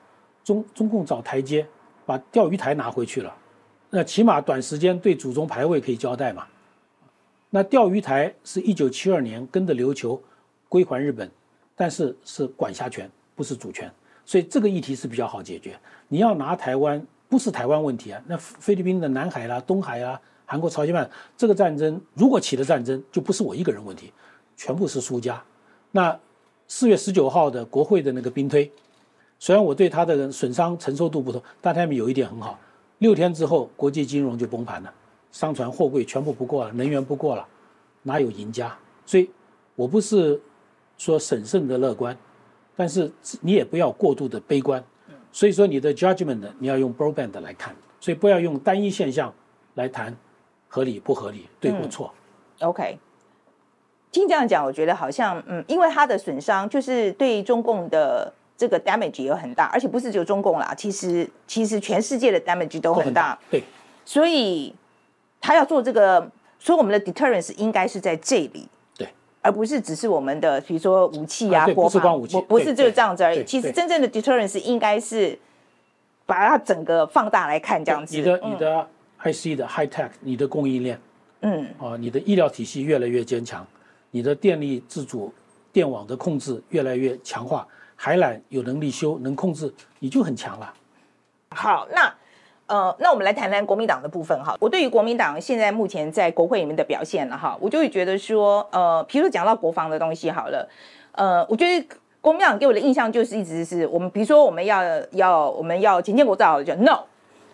[0.44, 1.66] 中中共找台阶，
[2.04, 3.34] 把钓鱼台拿回去了。
[3.88, 6.46] 那起码短时间对祖宗牌位可以交代嘛？
[7.48, 10.22] 那钓鱼台是一九七二年跟着琉球
[10.68, 11.28] 归还日本，
[11.74, 13.90] 但是是管辖权，不是主权，
[14.26, 15.76] 所以这个议题是比较好解决。
[16.06, 17.04] 你要拿台湾，
[17.36, 18.22] 不是台湾问题啊。
[18.26, 24.10] 那菲律宾的南海啦、东海啊、韩国、朝鲜半岛这个战争，如果起了战争，就不是我一个人问题，
[24.56, 25.42] 全部是输家。
[25.90, 26.18] 那。
[26.68, 28.68] 四月十九号的国会的那个兵推，
[29.38, 32.58] 虽然我对他的损伤承受度不同，但他们有一点很好，
[32.98, 34.92] 六天之后国际金融就崩盘了，
[35.30, 37.46] 商船货柜全部不过了，能源不过了，
[38.02, 38.76] 哪有赢家？
[39.06, 39.30] 所以，
[39.76, 40.40] 我不是
[40.98, 42.18] 说审慎的乐观，
[42.74, 43.08] 但是
[43.40, 44.82] 你也不要过度的悲观。
[45.36, 49.30] 所以说你的 judgment 你要用 broadband 来看，所以不要用单一现象
[49.74, 50.16] 来谈
[50.66, 52.10] 合理不合理，对或错。
[52.60, 52.98] 嗯，OK。
[54.10, 63.38] 听这样讲，我觉得好像嗯，因为它的损伤就是对中共的这个 damage 也有很大，而且不是只有中共啦，其实其实全世界的 damage 都很大。
[63.50, 63.62] 对，
[64.06, 64.74] 所以
[65.38, 68.62] 他要做这个，所以我们的 deterrence 应该是在这里，对，
[69.46, 73.44] 而不是只是我们的比如说武器啊，国防，不是光武器，不是就这样子而已。
[73.44, 75.38] 其实真正的 deterrence 应该是
[76.26, 78.16] 把它整个放大来看，这样子。
[78.16, 78.88] 你的你的
[79.20, 81.00] IC 的 high tech，你的供应链，
[81.42, 83.64] 嗯，啊，你的医疗体系越来越坚强。
[84.10, 85.32] 你的电力自主、
[85.72, 90.74] 电网的控制越来越强化，海缆有能力修、能控制，你就很强了。
[91.50, 92.12] 好，那
[92.66, 94.56] 呃，那我们来谈谈国民党的部分哈。
[94.60, 100.68] 我对于国民党现在目前在国会里面的表现了哈，我就会觉得说，呃，比如讲到国防的东西好了，
[101.12, 101.88] 呃，我觉得
[102.20, 107.00] 国民党给我的印象就是一直是我们，比如说我们要要我们要前建国造好了就 no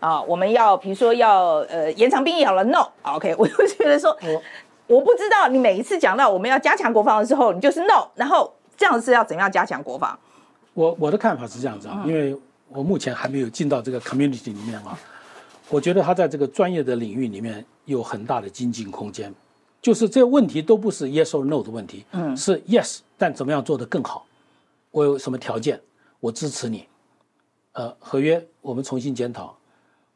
[0.00, 4.16] 啊，我们要比如说要呃延长兵役好了 no，OK， 我就觉得说。
[4.22, 4.40] 嗯
[4.88, 10.18] 我不知道你每一次讲到我们要加强国防的时候，你就是 no，然后这样是要怎样加强国防？
[10.74, 12.36] 我我的看法是这样子啊，因为
[12.74, 14.98] 我目前还没有进到这个 community 里面啊，
[15.68, 19.34] 我觉得他在这个专业的领域里面有很大的精进空间。
[19.80, 24.26] 就是这个问题都不是 yes or no 的问题，嗯，是 yes，但怎么样做得更好？
[24.90, 25.80] 我有什么条件？
[26.20, 26.86] 我支持你。
[27.72, 29.56] 呃，合约我们重新检讨。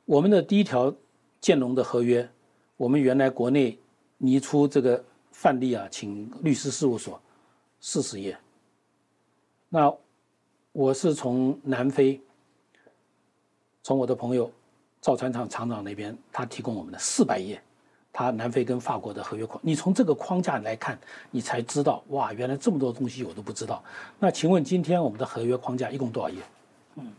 [0.05, 0.95] 我们的第一条
[1.41, 2.29] 建农的合约，
[2.77, 3.79] 我们原来国内。
[4.19, 7.21] 拟出这个范例啊，请律师事务所
[7.81, 8.35] 四十页。
[9.69, 9.93] 那
[10.73, 12.19] 我是从南非，
[13.87, 14.51] 从我的朋友
[15.01, 17.63] 造船厂厂长那边，他提供我们的四百页，
[18.13, 19.61] 他南非跟法国的合约框。
[19.63, 20.99] 你从这个框架来看，
[21.31, 23.81] 你才知道哇，原来这么多东西我都不知道。
[24.19, 26.43] 那请问今天我们的合约框架一共多少页？
[26.97, 27.13] 嗯。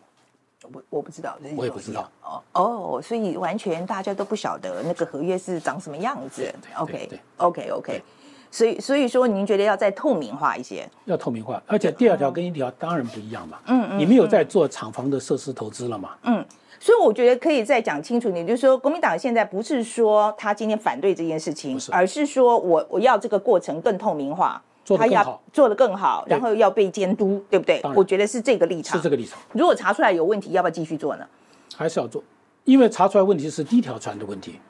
[0.73, 6.53] 我我不知道，我也不知道哦哦，所以完全大家都不晓得那个合约是长什么样子。
[6.75, 8.03] OK OK OK，
[8.49, 10.87] 所以所以说您觉得要再透明化一些？
[11.05, 13.57] 要透明化，而且第二条跟一条当然不一样嘛。
[13.67, 16.11] 嗯嗯，你没有在做厂房的设施投资了嘛？
[16.23, 16.43] 嗯，
[16.79, 24.61] 所以我觉得可以再讲清楚，点就是说国民党现在不是说他今天反对这件事情，而是说我我要这个过程更透明化。
[24.85, 27.81] 做他要做得更好，然后要被监督，对不对？
[27.93, 28.95] 我觉得是这个立场。
[28.95, 29.37] 是这个立场。
[29.51, 31.27] 如果查出来有问题，要不要继续做呢？
[31.75, 32.23] 还是要做，
[32.63, 34.61] 因为查出来问题是第一条船的问题，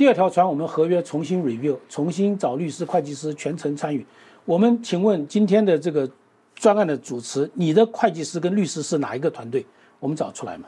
[0.00, 4.02] 第二条船我们合约重新 review，重新找律师、会计师全程参与。
[4.46, 6.10] 我们请问今天的这个
[6.54, 9.62] 专案的主持，你的会计师跟律师是哪一个团队？
[9.98, 10.64] 我们找出来嘛？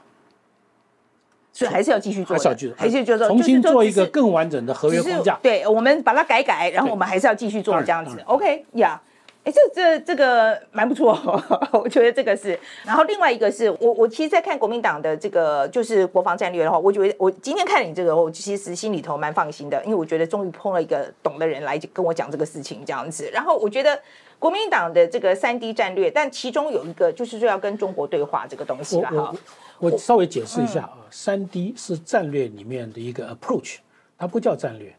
[1.51, 5.41] 所以还是要继续做，还是要继续，还是就是重新做一个更完整的合约框架。
[5.43, 8.23] 对，我们把它改改，然后我们还是要继续做这样子。
[8.27, 9.01] OK 呀，
[9.45, 11.19] 哎，这这这个蛮不错，
[11.73, 12.59] 我觉得这个是。
[12.85, 23.29] 然后另外一个是我我其实，在看国民党的这个就是国防战略的话，我觉得我今天看你这个，我其实心里头蛮放心的，因为我觉得终于碰了一个懂的人来跟我讲这个事情这样子。
[23.33, 24.01] 然后我觉得。
[24.43, 29.33] 国民党的这个三 D 战略，但其中有一个就是说要跟中国对话这个东西了哈。
[29.79, 33.77] 我稍微解释一下啊，三 D 是战略里面的一个 approach，
[34.19, 34.93] 它不叫战略。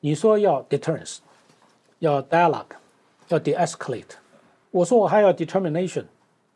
[0.00, 1.18] 你说要 deterrence，
[2.00, 2.74] 要 dialogue，
[3.31, 4.15] 要 de-escalate，
[4.71, 6.05] 我说我还要 determination，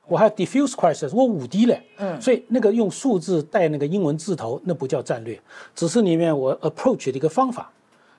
[0.08, 1.84] 我还要 diffuse crisis，我五 D 嘞。
[1.98, 2.22] 嗯。
[2.22, 5.40] 所以那个用数字带那个英文字头，那不叫战略，
[5.76, 7.72] 只是里面我 approach 的一个方法。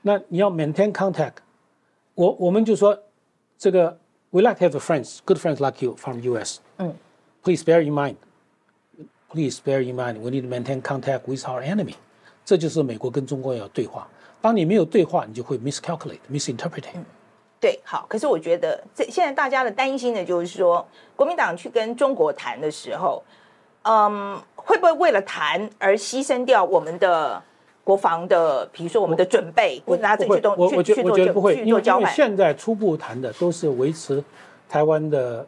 [0.02, 1.34] 那你要 maintain contact，
[2.14, 2.98] 我我们就说
[3.56, 3.98] 这个
[4.30, 6.58] we like to have friends，good friends like you from US。
[6.78, 6.94] 嗯。
[7.42, 11.94] Please bear in mind。Please bear in mind, we need to maintain contact with our enemy。
[12.44, 14.06] 这就是美国跟中国要对话。
[14.42, 16.84] 当你没有对话，你就会 miscalculate, misinterpret。
[17.57, 18.05] 嗯，对，好。
[18.07, 23.23] 可是我觉得，这现在大家的担心的就是说，国民党去跟中国谈的时候，
[23.83, 27.41] 嗯，会不会为了谈而牺牲掉我们的
[27.83, 32.01] 国防的，比如说我们的准备，或者拿这些东西我我觉我觉得不会，去做交换。
[32.03, 34.23] 因为现在初步谈的都是维持
[34.69, 35.45] 台湾的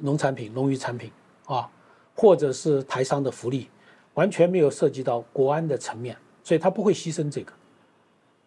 [0.00, 1.10] 农产品、农渔产品
[1.46, 1.68] 啊。
[2.14, 3.70] 或者是台商的福利，
[4.12, 7.50] 完全没有涉及到国安的层面，所以他不会牺牲这个，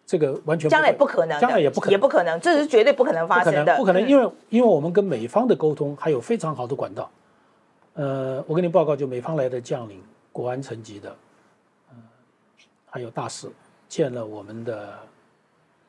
[0.06, 7.10] 这个完全将来不可能，将来也不可能，也不可能，这是绝对不可能发生的，不可能，不可能，因为因为我们跟美方的沟通还有非常好的管道，
[7.94, 11.16] 呃，我跟你报告，就美方来的将领，国安层级的，
[11.90, 11.96] 呃，
[12.88, 13.50] 还有大使
[13.88, 14.96] 见了我们的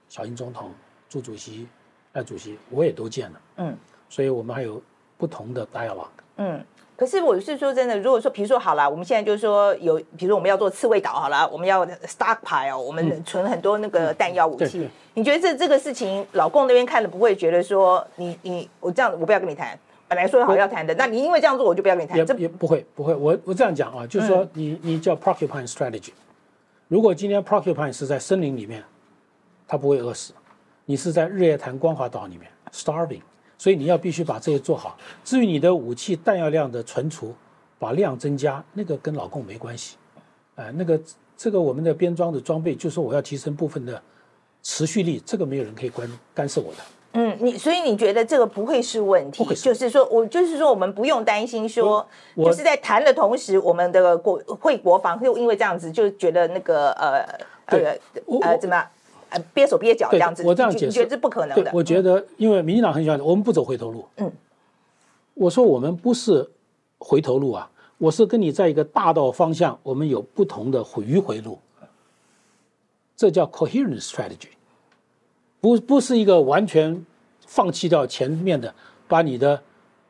[0.10, 0.72] 小英总统、
[1.08, 1.68] 朱主席、
[2.14, 3.78] 赖主席，我也都见了，嗯，
[4.10, 4.82] 所以我们还有
[5.16, 6.66] 不同的 dialogue，嗯。
[6.98, 14.80] 可是我是说真的，如果说，比如说好了，我们现在就是说有，比如说我们要做刺猬岛好了，我们要 stockpile，我们存很多那个弹药武器。
[14.80, 19.78] 嗯、你觉得这这个事情，老共那边看了不会觉得说你，你你我这样子，我不要跟你谈。
[20.08, 22.18] 本来说好要谈的，那你因为这样做，我就不要跟你谈。
[22.18, 26.12] 也也不会不会，我我这样讲啊，就是说你你叫 porcupine strategy。
[26.88, 28.84] 如果今天 porcupine 是在森林里面，
[29.68, 30.34] 它不会饿死；
[30.86, 33.22] 你是在日月潭光华岛里面 starving。
[33.58, 34.98] 所以你要必须把这些做好。
[35.24, 37.34] 至于你的武器弹药量的存储，
[37.80, 39.98] 把量增加，那个跟老共没关系。
[40.56, 41.00] 呃，那个
[41.36, 44.02] 这个我们的编装的装备，就是说我要提升部分的
[44.64, 46.78] 持续力，这个没有人可以关干涉我的。
[47.14, 49.44] 嗯，你所以你觉得这个不会是问题？
[49.56, 57.24] 就是说我就是说我们不用担心说，就是在谈的同时，我们的国会国防就因为这样子就觉得那个呃
[57.66, 57.98] 呃
[58.42, 58.88] 呃怎么样？
[59.30, 61.72] 呃，憋手憋脚这样子，我这样解释，你觉得这不可能的。
[61.74, 64.06] 我觉得，因为民进党很喜欢，我们不走回头路。
[64.18, 64.32] 嗯，
[65.34, 66.50] 我说我们不是
[66.98, 71.60] 回头路啊，我是跟你在一个大道方向，我们有不同的迂回路，
[73.16, 74.50] 这叫 coherent strategy，
[75.60, 77.06] 不不是一个完全
[77.46, 78.74] 放弃掉前面的，
[79.08, 79.62] 把你的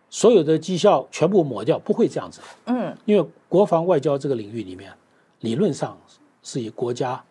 [0.10, 2.40] 所有的绩效全部抹掉，不会这样子。
[2.66, 4.94] 嗯，因为国防外交这个领域里面，
[5.40, 5.98] 理论上
[6.44, 7.24] 是以国家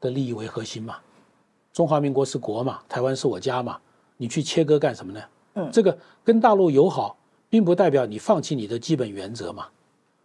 [0.00, 0.96] 的利益为核心嘛。
[1.78, 3.78] 中华民国是国嘛，台湾是我家嘛，
[4.16, 5.22] 你去切割干什么呢？
[5.54, 7.16] 嗯，这个跟大陆友好，
[7.48, 9.68] 并不代表你放弃你的基本原则嘛。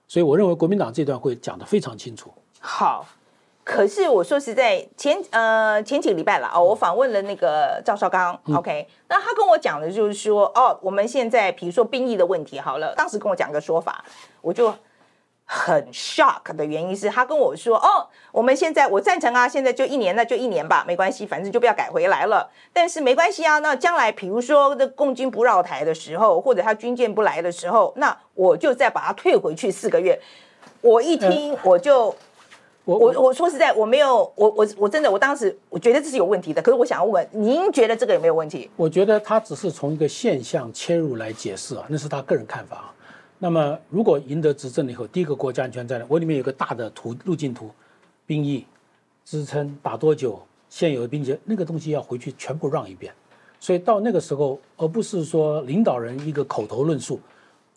[0.08, 2.34] 所以我认为国民党这段会讲得非常清楚。
[2.60, 3.06] 好，
[3.64, 14.04] 可是我说实在，前呃前几个礼拜了哦，我访问了那个赵少刚，嗯，OK，那他跟我讲的就是说，哦，我们现在比如说兵役的问题，好了，当时跟我讲个说法，
[14.42, 14.74] 我就。
[15.46, 22.50] 很 shock 的原因是他跟我说：“哦，我们现在我赞成啊，现在就一年，那就一年吧，没关系，反正就不要改回来了。
[22.72, 30.20] 但是没关系啊，那将来比如说这共军不绕台的时候，或者他军舰不来的时候，那我就再把它退回去四个月。”
[30.82, 32.14] 我一听我就，
[32.84, 36.62] 我我我说实在，我没有，我我我真的，我当时我觉得这是有问题的。
[36.62, 38.70] 可是我想要问，您觉得这个有没有问题？
[38.76, 42.93] 我觉得他只是从一个现象切入来解释啊，那是他个人看法啊。
[43.44, 47.70] 那么，如果赢得执政了以后，第一个国家安全战略，我里面有个大的图路径图，
[48.26, 48.66] 兵役
[49.26, 53.14] 支撑打多久，现有的兵力那个东西要回去全部让一遍，
[53.60, 57.20] 所以到那个时候，而不是说领导人一个口头论述，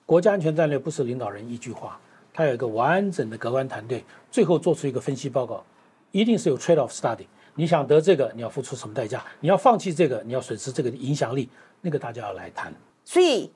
[0.07, 1.98] 国家安全战略不是领导人一句话，
[2.33, 5.64] 他有一个完整的客观团队，最后做出一个分析报告，
[6.12, 7.26] 一定是有 trade-off study，
[7.57, 9.24] 你想得这个，你要付出什么代价？
[9.40, 11.48] 你要放弃这个，你要损失这个影响力，
[11.81, 12.72] 那个大家要来谈。
[13.05, 13.50] 所以。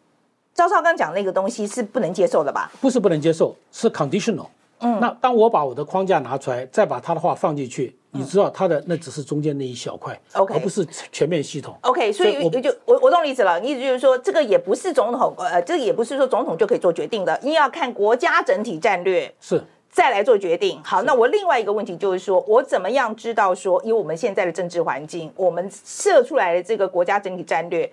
[0.61, 2.71] 赵少刚讲那个东西是不能接受的吧？
[2.83, 4.45] 不是不能接受，是 conditional。
[4.81, 11.75] 嗯，那当我把我的框架拿出来，再把他的话放进去，嗯、你知道他的那只是中间那一小块，OK，而不是全面系统。
[11.81, 20.79] OK，所以我就我我懂你意思了，意思就是说这个也不是总统，呃，这个也不是说总统就可以做决定的，你要看国家整体战略是再来做决定。
[20.85, 27.91] 好，那我另外一个问题就是说，我怎么样知道说，以我们现在的政治环境，我们设出来的这个国家整体战略？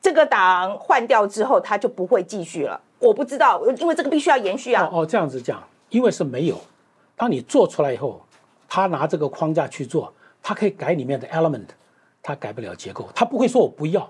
[0.00, 2.80] 这个党换掉之后，他就不会继续了。
[2.98, 4.88] 我不知道，因为这个必须要延续啊。
[4.92, 6.60] 哦哦，这样子讲，因为是没有。
[7.16, 8.20] 当你做出来以后，
[8.68, 11.66] 他拿这个框架去做，他可以改里面的 element，
[12.22, 14.08] 他改不了结构，他不会说我不要。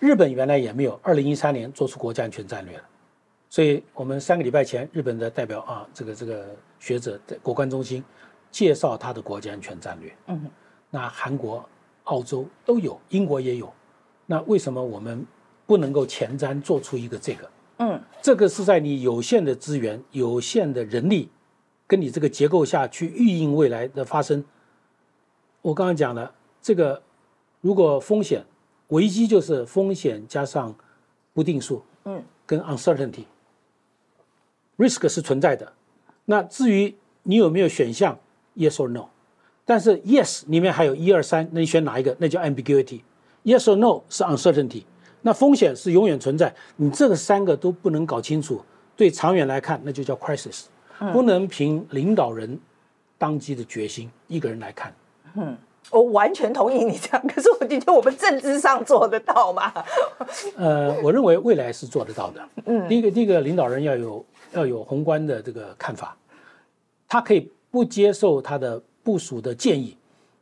[0.00, 2.84] 日本原来也没有，二零一三年做出国家安全战略了。
[3.50, 6.46] 所以我们三个礼拜前，日本的代表啊，这个这个
[6.78, 8.04] 学者在国关中心
[8.50, 10.14] 介绍他的国家安全战略。
[10.26, 10.50] 嗯，
[10.90, 11.64] 那韩国、
[12.04, 13.72] 澳洲都有，英国也有。
[14.30, 15.26] 那为什么我们
[15.66, 17.50] 不能够前瞻做出一个这个？
[17.78, 21.30] 嗯，这个是在你有限的资源、有限的人力，
[21.86, 24.44] 跟你这个结构下去预应未来的发生。
[25.62, 27.02] 我刚刚讲了，这个
[27.62, 28.44] 如果风险
[28.88, 30.74] 危机就是风险加上
[31.32, 33.24] 不定数，嗯，跟 uncertainty。
[34.76, 35.72] risk 是存在的，
[36.26, 38.18] 那至于你有没有选项
[38.56, 39.08] ，yes or no，
[39.64, 42.16] 但是 yes 里面还有一二三，那你选哪一个？
[42.18, 43.00] 那叫 ambiguity。
[43.48, 44.84] Yes or no 是 uncertainty，
[45.22, 48.60] 那风险是永远存在，你这个三个都不能搞清楚，
[48.94, 50.64] 对长远来看，那就叫 crisis，
[51.12, 52.58] 不能凭领导人
[53.16, 54.94] 当机的决心一个人来看。
[55.34, 55.56] 嗯，
[55.90, 59.72] 我完全同意你这样，可是我今天我们政治上做得到吗？
[60.56, 62.48] 呃，我认为未来是做得到的。
[62.66, 64.24] 嗯，第一个，第一个领导人要有。
[64.52, 66.16] 要有宏观的这个看法，
[67.06, 69.94] 他可以不接受他的部署的建议，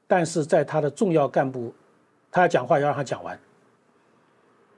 [0.06, 1.74] 但是在他的重要干部，
[2.36, 3.38] 他要讲话要让他讲完。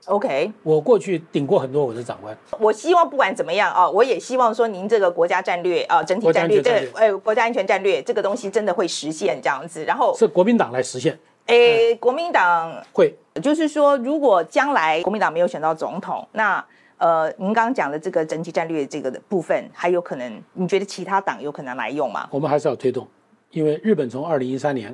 [0.05, 2.35] OK，我过去顶过很多我的长官。
[2.57, 9.83] 我希望不管怎么样啊，我也希望说您这个国家战略啊，整体战略，对，呃，国家安全战略这个东西真的会实现这样子。
[9.83, 11.19] 然后是国民党来实现。
[11.47, 16.65] 诶，国民党会，就是说，如果将来国民党没有选到总统，那。
[16.97, 22.27] 呃，您刚刚讲的这个整体战略这个的部分，还有可能，你觉得其他党有可能来用吗？
[22.29, 23.07] 我们还是要推动，
[23.51, 24.93] 因为日本从二零一三年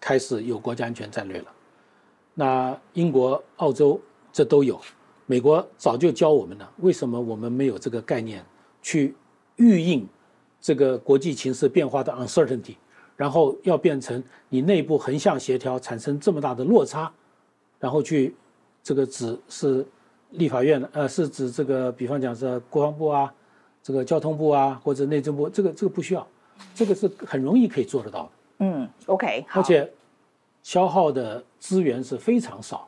[0.00, 1.44] 开始有国家安全战略了，
[2.34, 4.00] 那英国、澳洲
[4.32, 4.80] 这都有，
[5.26, 8.44] 美国早就教我们了，为什么我们没有这个概念
[8.82, 9.14] 去
[9.56, 10.06] 预应
[10.60, 12.76] 这个国际情势变化的 uncertainty，
[13.16, 17.12] 然后要变成你内部横向协调产生这么大的落差，
[17.78, 18.34] 然后去
[18.82, 19.86] 这个指是。
[20.34, 23.34] 立法院呃，是指这个，比方讲是国防部啊，
[23.82, 26.24] 这个交通部啊，或者内政部，这个这个不需要，
[26.72, 28.30] 这个是很容易可以做得到的。
[28.60, 29.92] 嗯，OK，而且
[30.62, 32.86] 消耗的资源是非常少，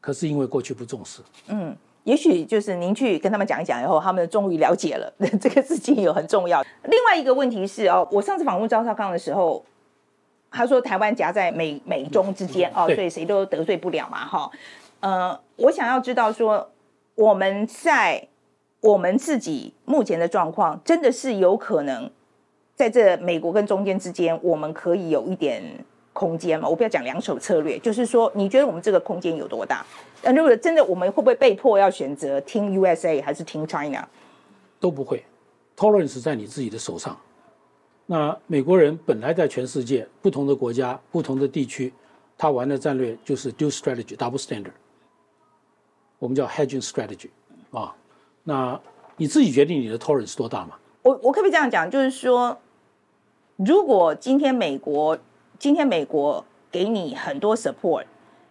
[0.00, 1.20] 可是因为过去不重视。
[1.48, 6.64] 嗯，也许就是您去跟他们讲一讲以后，他们终于了解了 这个事情有很重要。
[6.84, 9.64] 另外一个问题是哦，我上次访问赵少康的时候，
[10.50, 14.50] 他说台湾夹在美美中之间哦，所以谁都得罪不了嘛，哈。
[15.00, 16.68] 呃，我想要知道说。
[17.14, 18.26] 我们在
[18.80, 22.10] 我们自己目前的状况，真的是有可能
[22.74, 25.62] 在这美国跟中间之间，我们可以有一点
[26.22, 26.68] 空间嘛？
[26.68, 29.84] 我不要讲两手策略，就是说，你觉得我们这个空间有多大？
[30.22, 34.06] 那如果真的，我们会不会被迫要选择听 USA 还是听 China？
[34.78, 35.24] 都不会
[35.76, 37.18] ，Tolerance 在你自己的手上。
[38.06, 41.92] 那美国人本来在全世界不同的国家、不同的地区，
[42.38, 44.74] 他玩的战略就是 Dual Strategy、Double Standard。
[46.20, 47.30] 我们叫 hedging strategy，
[47.72, 47.92] 啊，
[48.44, 48.80] 那
[49.16, 50.78] 你自己决定你的 tolerance 多大嘛？
[51.02, 51.90] 我我可不可以这样讲？
[51.90, 52.56] 就是说，
[53.56, 55.18] 如果今天美国
[55.62, 58.04] 今天美国给你很多 support，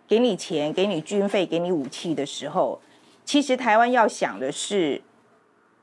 [0.07, 2.79] 给你钱，给你军费，给你武器的时候，
[3.25, 5.01] 其实台湾要想的是，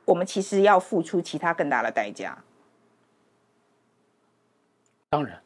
[0.07, 2.43] 我们其实要付出其他更大的代价。
[5.11, 5.39] 当然，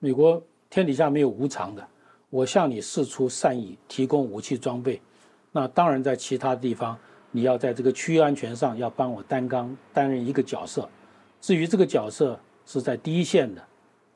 [0.00, 1.86] 美国天底下没有无偿的，
[2.28, 5.00] 我向你示出善意，提供武器装备。
[5.52, 6.98] 那当然，在其他地方，
[7.30, 10.90] 你要在这个区域安全上要帮我担纲担任一个角色。
[11.40, 13.64] 至于这个角色是在第一线的，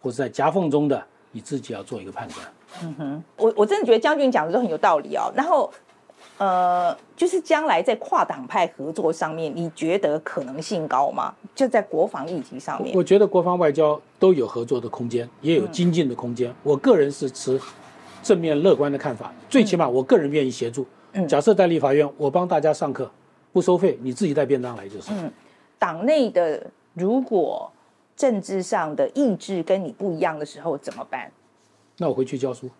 [0.02, 2.46] 或者在夹缝中的，你自己要做一个判断。
[2.82, 5.32] 嗯哼，我我真的觉得将军讲的都很有道理哦。
[5.36, 5.72] 然后，
[6.38, 11.34] 呃，就是将来在跨党派合作上面，你觉得可能性高吗？
[11.54, 16.50] 就在国防议题上面，我觉得国防外交都有合作的空间，也有精进的空间。
[16.50, 17.60] 嗯、我个人是持
[18.22, 20.86] 正面乐观的看法，最起码我个人愿意协助。
[21.28, 23.10] 假设在立法院，我帮大家上课，
[23.52, 25.12] 不收费，你自己带便当来就是。
[25.12, 25.30] 嗯，
[25.78, 27.70] 党内的如果
[28.22, 31.28] 政治上的意志跟你不一样的时候怎么办？
[31.96, 32.70] 那我回去教书。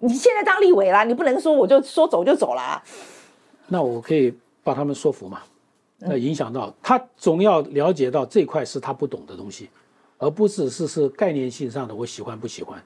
[0.00, 2.82] 你现在当立委啦，你不能说我就说走就走啦。
[3.68, 5.40] 那我可以把他们说服嘛？
[5.98, 9.70] 那影响到他，总要了解到这块是他不懂的东西，
[10.18, 12.82] 而不是是是概念性上的我喜欢不喜欢。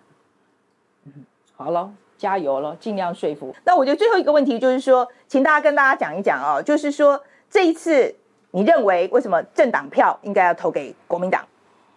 [1.07, 1.13] 嗯，
[1.57, 1.93] 好了。
[2.19, 3.55] 加油了，尽量说服。
[3.65, 8.13] 那我觉得最后一个问题就是说，请大家跟大家讲一讲哦，就是说这一次
[8.51, 11.47] 你认为为什么政党票应该要投给国民党？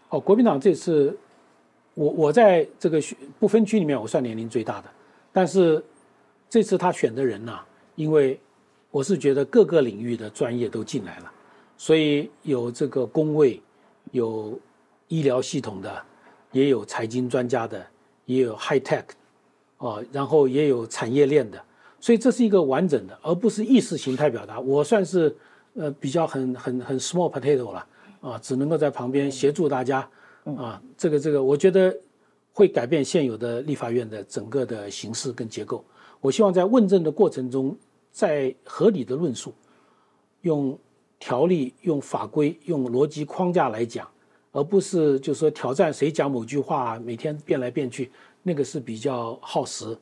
[0.10, 1.18] 哦，国民党这次
[1.93, 3.02] 我我在这个
[3.39, 4.89] 不分区里面我算年龄最大的，
[5.32, 5.84] 但是
[6.49, 7.58] 这次他选的人呢、
[7.95, 8.39] 因为
[8.89, 11.32] 我是觉得各个领域的专业都进来了，
[11.78, 13.62] 所以有这个工位，
[14.12, 14.60] 有
[15.08, 16.04] 医疗系统的，
[16.52, 17.86] 也有财经专家的，
[18.26, 19.04] 也有 high tech。
[19.78, 21.60] 哦，然后也有产业链的，
[21.99, 24.60] 所以这是一个完整的，而不是意识形态表达。
[24.60, 25.36] 我算是
[25.76, 27.88] 呃比较很很很 small potato 了
[28.22, 30.08] 啊，只能够在旁边协助大家
[30.44, 30.82] 啊。
[30.98, 31.96] 这个这个，我觉得
[32.54, 35.84] 会改变现有的立法院的整个的形式跟结构。
[36.20, 37.76] 我希望在问政的过程中，
[38.12, 39.54] 在合理的论述，
[40.42, 40.78] 用
[41.18, 44.08] 条例、用法规、用逻辑框架来讲，
[44.52, 48.12] 而不是就是说挑战谁讲某句话，每天变来变去，
[48.44, 49.98] 那个是比较耗时、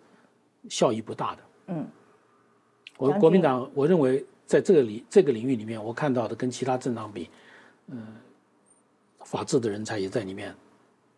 [0.67, 1.41] 效益不大的。
[1.67, 1.87] 嗯，
[2.97, 7.29] 我国民党，我认为在这个领这个领域里面，我看到的跟其他政党比，
[7.85, 8.15] 嗯，
[9.19, 10.55] 法治的人才也在里面，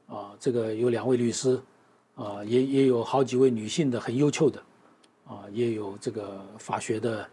[0.07, 1.57] 啊，这个有两位律师，
[2.15, 4.61] 啊，也也有好几位女性的很优秀的，
[5.25, 7.25] 啊，也有这个法学的、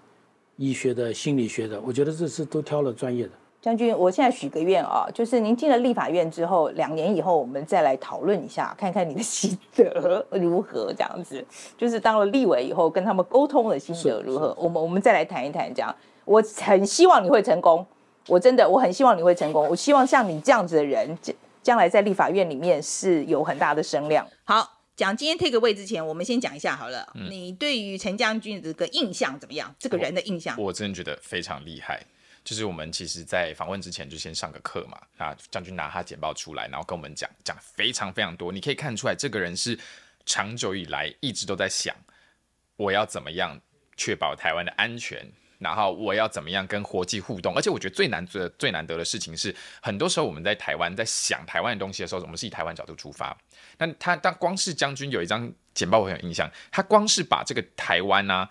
[0.54, 3.32] 医学的、心理学的，我觉得这是都挑了专业的。
[3.60, 10.92] 将军，我现在许个愿啊，就是您进了立法院之后，两年以后我们再来讨论一下， 看看你的心得如何。
[10.96, 11.44] 这样子，
[11.76, 14.54] 就是当了立委以后，跟他们沟通的心得如何？
[14.56, 15.68] 我们我们再来谈一谈。
[15.74, 15.94] 这样，
[16.24, 17.84] 我很希望你会成功。
[18.28, 19.66] 我真的，我很希望你会成功。
[19.68, 24.24] 我希望像你这样子的人，将将来在立法院里面是有很大的声量。
[24.44, 27.06] 好，讲今天 take away 之前，我们先讲一下好了。
[27.14, 29.74] 嗯、你对于陈将军这个印象怎么样？
[29.78, 30.54] 这个人的印象？
[30.58, 32.00] 我，我真的觉得非常厉害。
[32.48, 34.98] 就是我们其实，在访问之前就先上个课嘛。
[35.18, 38.50] 那将军拿他简报出来，然后跟我们讲讲非常非常多。
[38.50, 39.78] 你可以看出来，这个人是
[40.24, 41.94] 长久以来一直都在想，
[42.76, 43.60] 我要怎么样
[43.98, 47.54] 确保台湾的安全，然后我要怎么样跟国际互动。
[47.54, 53.36] 而且我觉得最难得、最难得的事情是，很多时候我们在台湾在想台湾的东西的时候，我们是以台湾角度出发。
[53.76, 58.48] 那他当光是将军有一张简报我很有印象，他光是把这个台湾呢、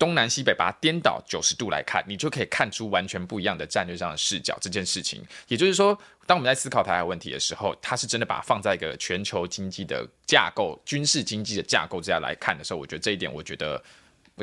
[0.00, 4.56] 东南西北把它颠倒九十度来看，你就可以看出完全不一样的战略上的视角。
[4.58, 5.96] 这件事情，也就是说，
[6.26, 13.80] 当我们在思考台海问题的时候，他是真的把它放在一个全球经济的架构、军事经济的架构之下来看的时候，我觉得这一点，我觉得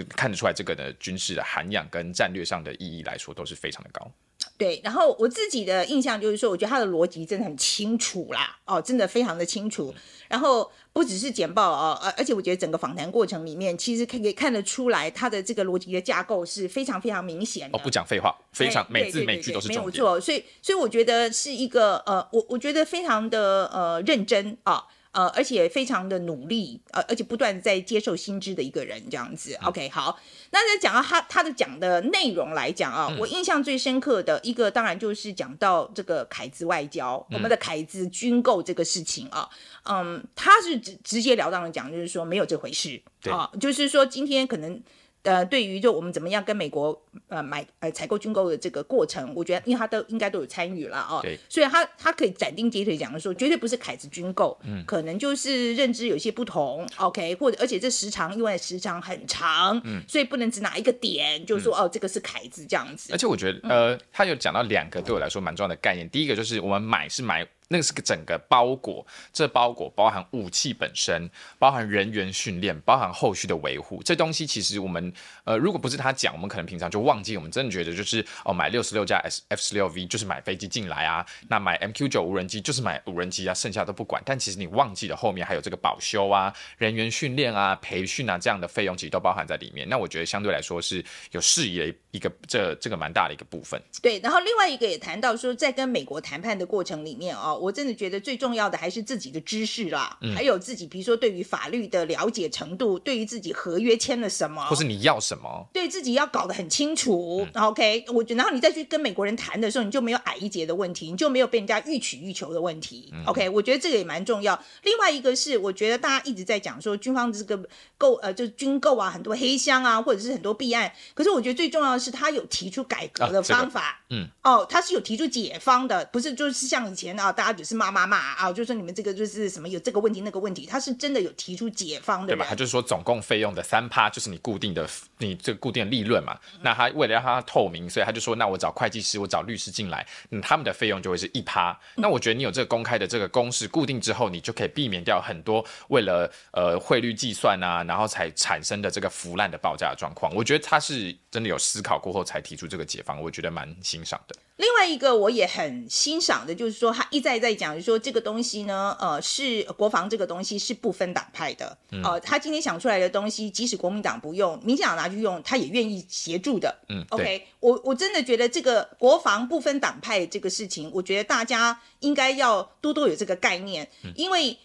[0.10, 4.12] 看得出来，这个的军事的涵养跟战略上的意义来说，都是非常的高。
[4.60, 9.94] 对，然后我自己的印象就是说，我觉得他的逻辑真的很清楚啦，哦，真的非常的清楚。
[10.28, 17.78] 然后不只是简报哦，而而且我觉得整个访谈过程里面，其实可以看得出来，他的这个逻辑的架构是非常非常明显的。
[17.78, 19.80] 哦，不讲废话，非常每字每句都是重点。
[19.80, 24.84] 没有错，所以所以我觉得是一个呃，我我觉得非常的呃认真啊。
[25.18, 29.58] 呃，而且非常的努力，呃，而且不断在接受新知的一个人，这样子。
[29.62, 30.20] 嗯、OK，好，
[30.52, 39.50] 那在讲到他他的讲的内容来讲啊，嗯、我印象最深刻的一个，当然就是讲到这个凯资外交，嗯、我们的凯资军购这个事情啊，
[39.90, 44.80] 嗯，他是直直截了当的讲，就是说没有这回事，对啊，就是说今天可能。
[45.28, 46.98] 呃，对于就我们怎么样跟美国
[47.28, 63.12] 呃买呃采购军购的这个过程，我觉得因为他都应该都有参与了啊，对所以他他可以斩钉截铁讲的说，绝对不是凯子军购，嗯，可能就是认知有些不同，OK，或者而且这时长因为时长很长，嗯，所以不能只拿一个点就说、嗯、哦这个是凯子这样子。
[63.12, 67.46] 而且我觉得呃，他有讲到两个对我来说蛮重要的概念，第一个就是我们买是买。
[67.70, 74.02] 那个是个整个包裹，这包裹包含武器本身，包含人员训练，包含后续的维护。
[74.04, 75.12] 这东西其实我们
[75.44, 77.36] 呃，如果不是他讲，我们可能平常就忘记。
[77.36, 84.22] 我们真的觉得就是哦，买六十六架 S F 十六 V 就是买飞机进来啊，那买 MQ 九无人机就是买无人机啊，剩下都不管。
[84.26, 89.88] 但其实你忘记了后面还有这个保修啊、人员训练啊、培训啊这样的费用，其实都包含在里面。
[89.90, 93.82] 那我觉得相对来说是有适宜的一个这这个蛮大的一个部分。
[94.02, 97.60] 对，然后另外一个也谈到说，在跟美国谈判的过程里面哦、哦。
[97.68, 107.46] 我真的觉得最重要的还是自己的知识啦，嗯、还有自己，比如说对于法律的了解程度，对于自己合约签了什么，或是你要什么，对自己要搞得很清楚。
[107.54, 113.10] 嗯、OK，我然后你再去跟美国人谈的时候，你就没有矮一截的问题，你就没有被人家欲取欲求的问题。
[113.14, 114.58] 嗯、OK，我觉得这个也蛮重要。
[114.84, 117.60] 另外一个是，我觉得大家一直在讲说军方这个
[117.98, 120.92] 购呃，就是军购啊，很多黑箱啊，或者是很多弊案。
[121.14, 123.82] 可是我觉得最重要的是，他有提出改革的方法。
[123.82, 128.18] 啊这个、嗯，哦，他是有提出解方的，不是就是像以前啊，大家只是骂骂骂。
[128.18, 132.46] 啊，就是说你们这个就是什么有这个问题那个问题，他是真的有提出解方的，对吧？
[132.48, 134.88] 他就是说总共费用的三趴就是你固定的，
[135.18, 136.38] 你这个固定的利润嘛。
[136.54, 141.72] 嗯、那他为了让他透明，所以他就说，那我找会计师，我找律师进来，嗯，他们的费用就会是一趴。
[141.96, 150.34] 嗯、那我觉得你有这个公开的这个公式固定之后，你就可以避免掉很多为了呃汇率计算啊，然后才产生的这个腐烂的报价的状况。
[150.36, 154.36] 我觉得他是真的有思考过后才提出这个解方，我觉得蛮欣赏的。
[154.58, 166.76] 另外一个我也很欣赏的，就是说他一再在讲，就是说这个东西呢，呃，是国防这个东西是不分党派的，嗯、呃，他今天想出来的东西，即使国民党不用，民进党拿去用，他也愿意协助的。
[166.90, 174.58] 嗯，OK，我我真的觉得这个国防不分党派这个事情，我觉得大家应该要多多有这个概念，嗯、因为。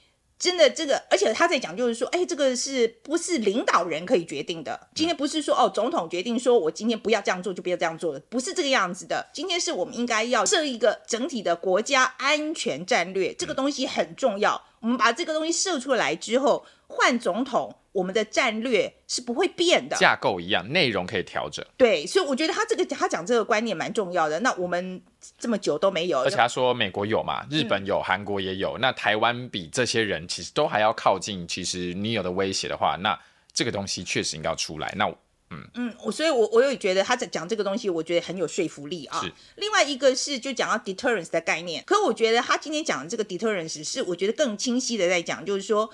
[0.42, 4.88] 真的这个，而且他在讲就是说，哎，这个是不是领导人可以决定的？
[4.92, 9.24] 今天不是说哦，总统决定说我今天不要这样做就不要这样做了，不是这个样子的。
[9.32, 14.60] 今天是我们应该要设一个整体的国家安全战略，这个东西很重要。
[14.80, 21.62] 我们把这个东西设出来之后，换总统，我们的战略是不会变的，架构一样，内容可以调整。
[21.76, 24.40] 对，所以我觉得他这个他讲这个观念蛮重要的。
[24.40, 25.02] 那我们
[25.38, 28.78] 这么久都没有，而且他说美国有嘛，日本有，嗯、韩国也有。
[28.78, 31.46] 那台湾比这些人其实都还要靠近。
[31.46, 33.18] 其实你有的威胁的话，那
[33.52, 34.90] 这个东西确实应该要出来。
[34.96, 35.06] 那
[35.50, 39.20] 嗯嗯，我所以我，我我也觉得他在讲这个东西，我觉得很有说服力啊。
[39.20, 39.30] 是。
[39.56, 45.92] 另外一个是就讲到 deterrence 的概念，可我觉得他今天讲的这个 deterrence 是我觉得更清晰的在讲，就是说。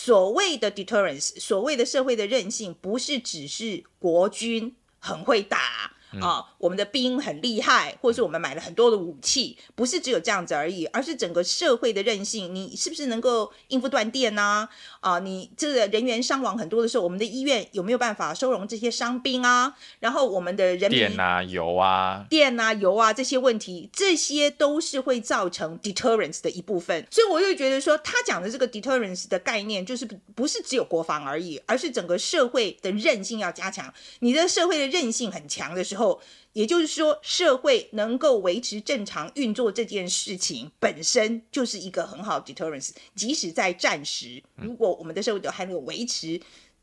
[0.00, 5.96] 所谓的 deterrence，所谓的社会的韧性，不是只是国军很会打。
[6.20, 14.66] 啊、哦，我们的兵很厉害，或者是我们买了很多的武器，不是只有这样子而已，而是整个社会的韧性，你是不是能够应付断电呢？
[15.00, 19.76] 啊、呃，你这个人员伤亡很多的时候，我们的医院有没有办法收容这些伤兵啊？
[20.00, 27.06] 然后我们的人民电啊、油啊、电啊、油啊这些问题，这些都是会造成 deterrence 的一部分。
[27.10, 33.92] 所以我就觉得说，他讲的这个 deterrence 的概念，就是不是只有国防而已，而是整个社会的韧性要加强。
[34.20, 35.97] 你的社会的韧性很强的时候。
[35.98, 36.18] 后，
[36.54, 42.92] 也就是说，社会能够维持正常运作这件事情本身就是一个很好的 deterrence。
[43.14, 46.40] 即使在战时，如果我们的社会都还能够维持。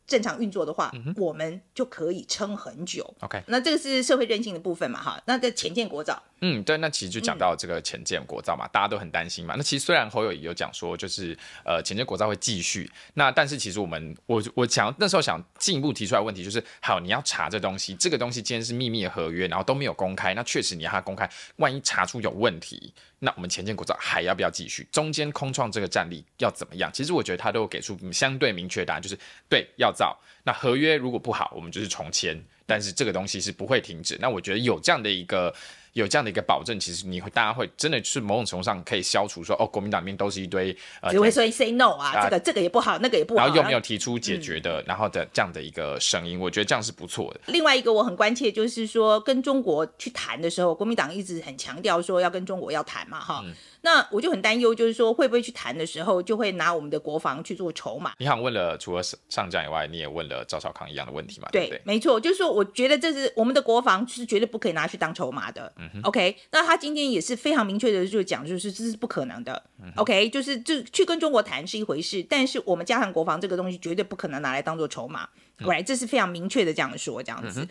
[0.08, 3.12] 正常运作的话，嗯，我们就可以撑很久。
[3.22, 5.02] OK，那这个是社会韧性的部分嘛？
[5.02, 9.56] 哈，那在前建国造，嗯，对，那其实就讲到这个潜舰国造嘛，嗯，大家都很担心嘛。
[9.58, 22.94] 那其实虽然侯友宜有讲说，就是呃潜舰国造会继续，那但是其实我们我我想那时候想进一步提出来问题就是，好，你要查这东西，这个东西既然是秘密的合约，然后都没有公开，那确实你要它公开，万一查出有问题。
[23.20, 24.86] 那我们潜舰国造还要不要继续？
[24.92, 26.92] 中间空创这个战力要怎么样？
[26.94, 29.18] 其实我觉得他都给出相对明确的答案，就是
[29.50, 30.16] 对，要造。
[30.44, 32.40] 那合约如果不好，我们就是重签。
[32.68, 34.18] 但是这个东西是不会停止。
[34.20, 35.56] 那我觉得有这样的一个。
[35.96, 47.40] 有这样的一个保证，其实你会大家会真的是某种程度上可以消除说哦，国民党里面都是一堆呃，只会说 say no 啊，啊，这个这个也不好，那个也不好，然后又没有提出解决的，嗯、然后的这样的一个声音，我觉得这样是不错的。
[47.46, 53.54] 另外一个我很关切，就是说跟中国去谈的时候，国民党一直很强调说要跟中国要谈嘛，哈、嗯，
[53.86, 58.12] 那我就很担忧，就是说会不会去谈的时候就会拿我们的国防去做筹码？
[58.18, 61.48] 你好像问了除了上将以外，你也问了赵少康一样的问题嘛？
[61.54, 65.72] 对，对对没错，就是说我觉得这是我们的国防是绝对不可以拿去当筹码的。
[65.78, 66.66] 嗯 OK，那。
[66.66, 69.62] 他今天也是非常明确的就讲，就是这是不可能的。
[69.80, 75.30] 嗯、OK，就是这去跟中国谈是一回事，但是我们加强国防这个东西绝对不可能拿来当做筹码。
[75.58, 77.70] 来、嗯，这是非常明确的这样说，这样子、嗯。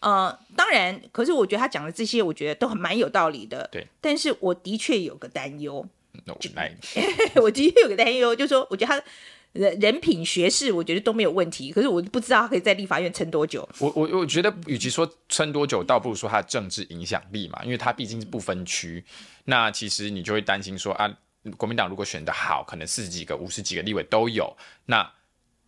[0.00, 3.68] 呃，当然，可是我觉得他讲的这些，我觉得都很蛮有道理的。
[3.72, 5.86] 对，但是我的确有个担忧。
[6.26, 6.34] No,
[7.42, 9.04] 我的确有个担忧，就是说，我觉得他。
[9.54, 11.70] 人人品学识，我觉得都没有问题。
[11.70, 13.68] 可是我不知道他可以在立法院撑多久。
[13.78, 19.04] 我我我觉得，与其说撑多久，倒不如说他的政治影响力嘛，因为他毕竟是不分区。
[19.44, 21.08] 那其实你就会担心说啊，
[21.56, 24.56] 国民党如果选的好，可能四十几个、五十几个立委都有。
[24.86, 25.08] 那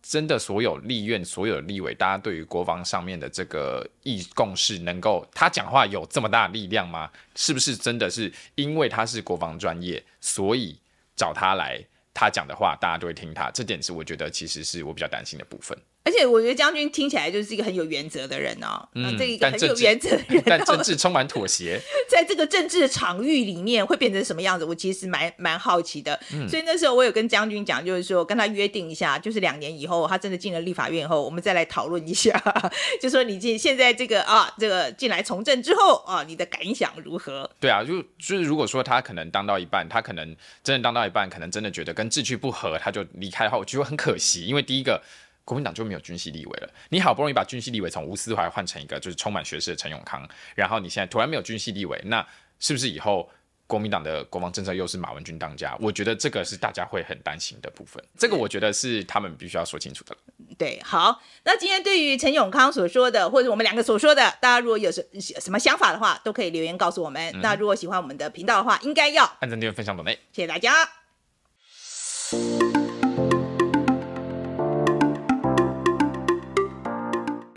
[0.01, 7.09] 真的所有立院、所有立委，大家对于国防上面的这个意共识，能够他讲话有这么大力量吗？
[7.35, 10.79] 是不是真的是因为他是国防专业，所以
[11.15, 11.83] 找他来？
[12.13, 15.77] 他讲的话，大家都会听他，这点是我觉得其实是我比较担心的部分。
[16.07, 21.77] 而且我觉得将军听起来就是一个很有原则的人哦，嗯，这一个很有原则的人， 但政治充满妥协，
[22.07, 24.63] 在这个政治的场域里面会变成什么样子？
[24.63, 26.17] 我其实蛮蛮好奇的。
[26.31, 32.41] 嗯，所以那时候我有跟将军讲，就是说跟他约定一下，就是两年以后他真的进了立法院以后，我们再来讨论一下，
[33.03, 37.51] 就说你进现在这个啊，这个进来从政之后啊，你的感想如何？
[37.59, 40.33] 对啊，就就是如果说他可能当到一半，他可能
[40.63, 45.01] 真的当到一半，可能真的觉得跟志趣不合，他就离开的话，我觉得很可惜，因为第一个。
[45.47, 46.69] 国民党就没有军系立委了。
[46.89, 52.27] 你好不容易把军系立委从吴思怀换成一个就是充满学识的陈永康，然后你现在突然没有军系立委，那
[52.59, 53.29] 是不是以后
[53.65, 55.73] 国民党的国防政策又是马文君当家？
[55.79, 58.03] 我觉得这个是大家会很担心的部分。
[58.19, 60.17] 这个我觉得是他们必须要说清楚的。
[60.57, 67.31] 对，好，那今天对于陈永康所说的，或者我们两个所说的，大家如果有什什么想法的话，都可以留言告诉我们。
[67.33, 70.89] 嗯、那如果喜欢我们的频道的话，应该要按赞、订阅、分享、抖内，谢谢大家。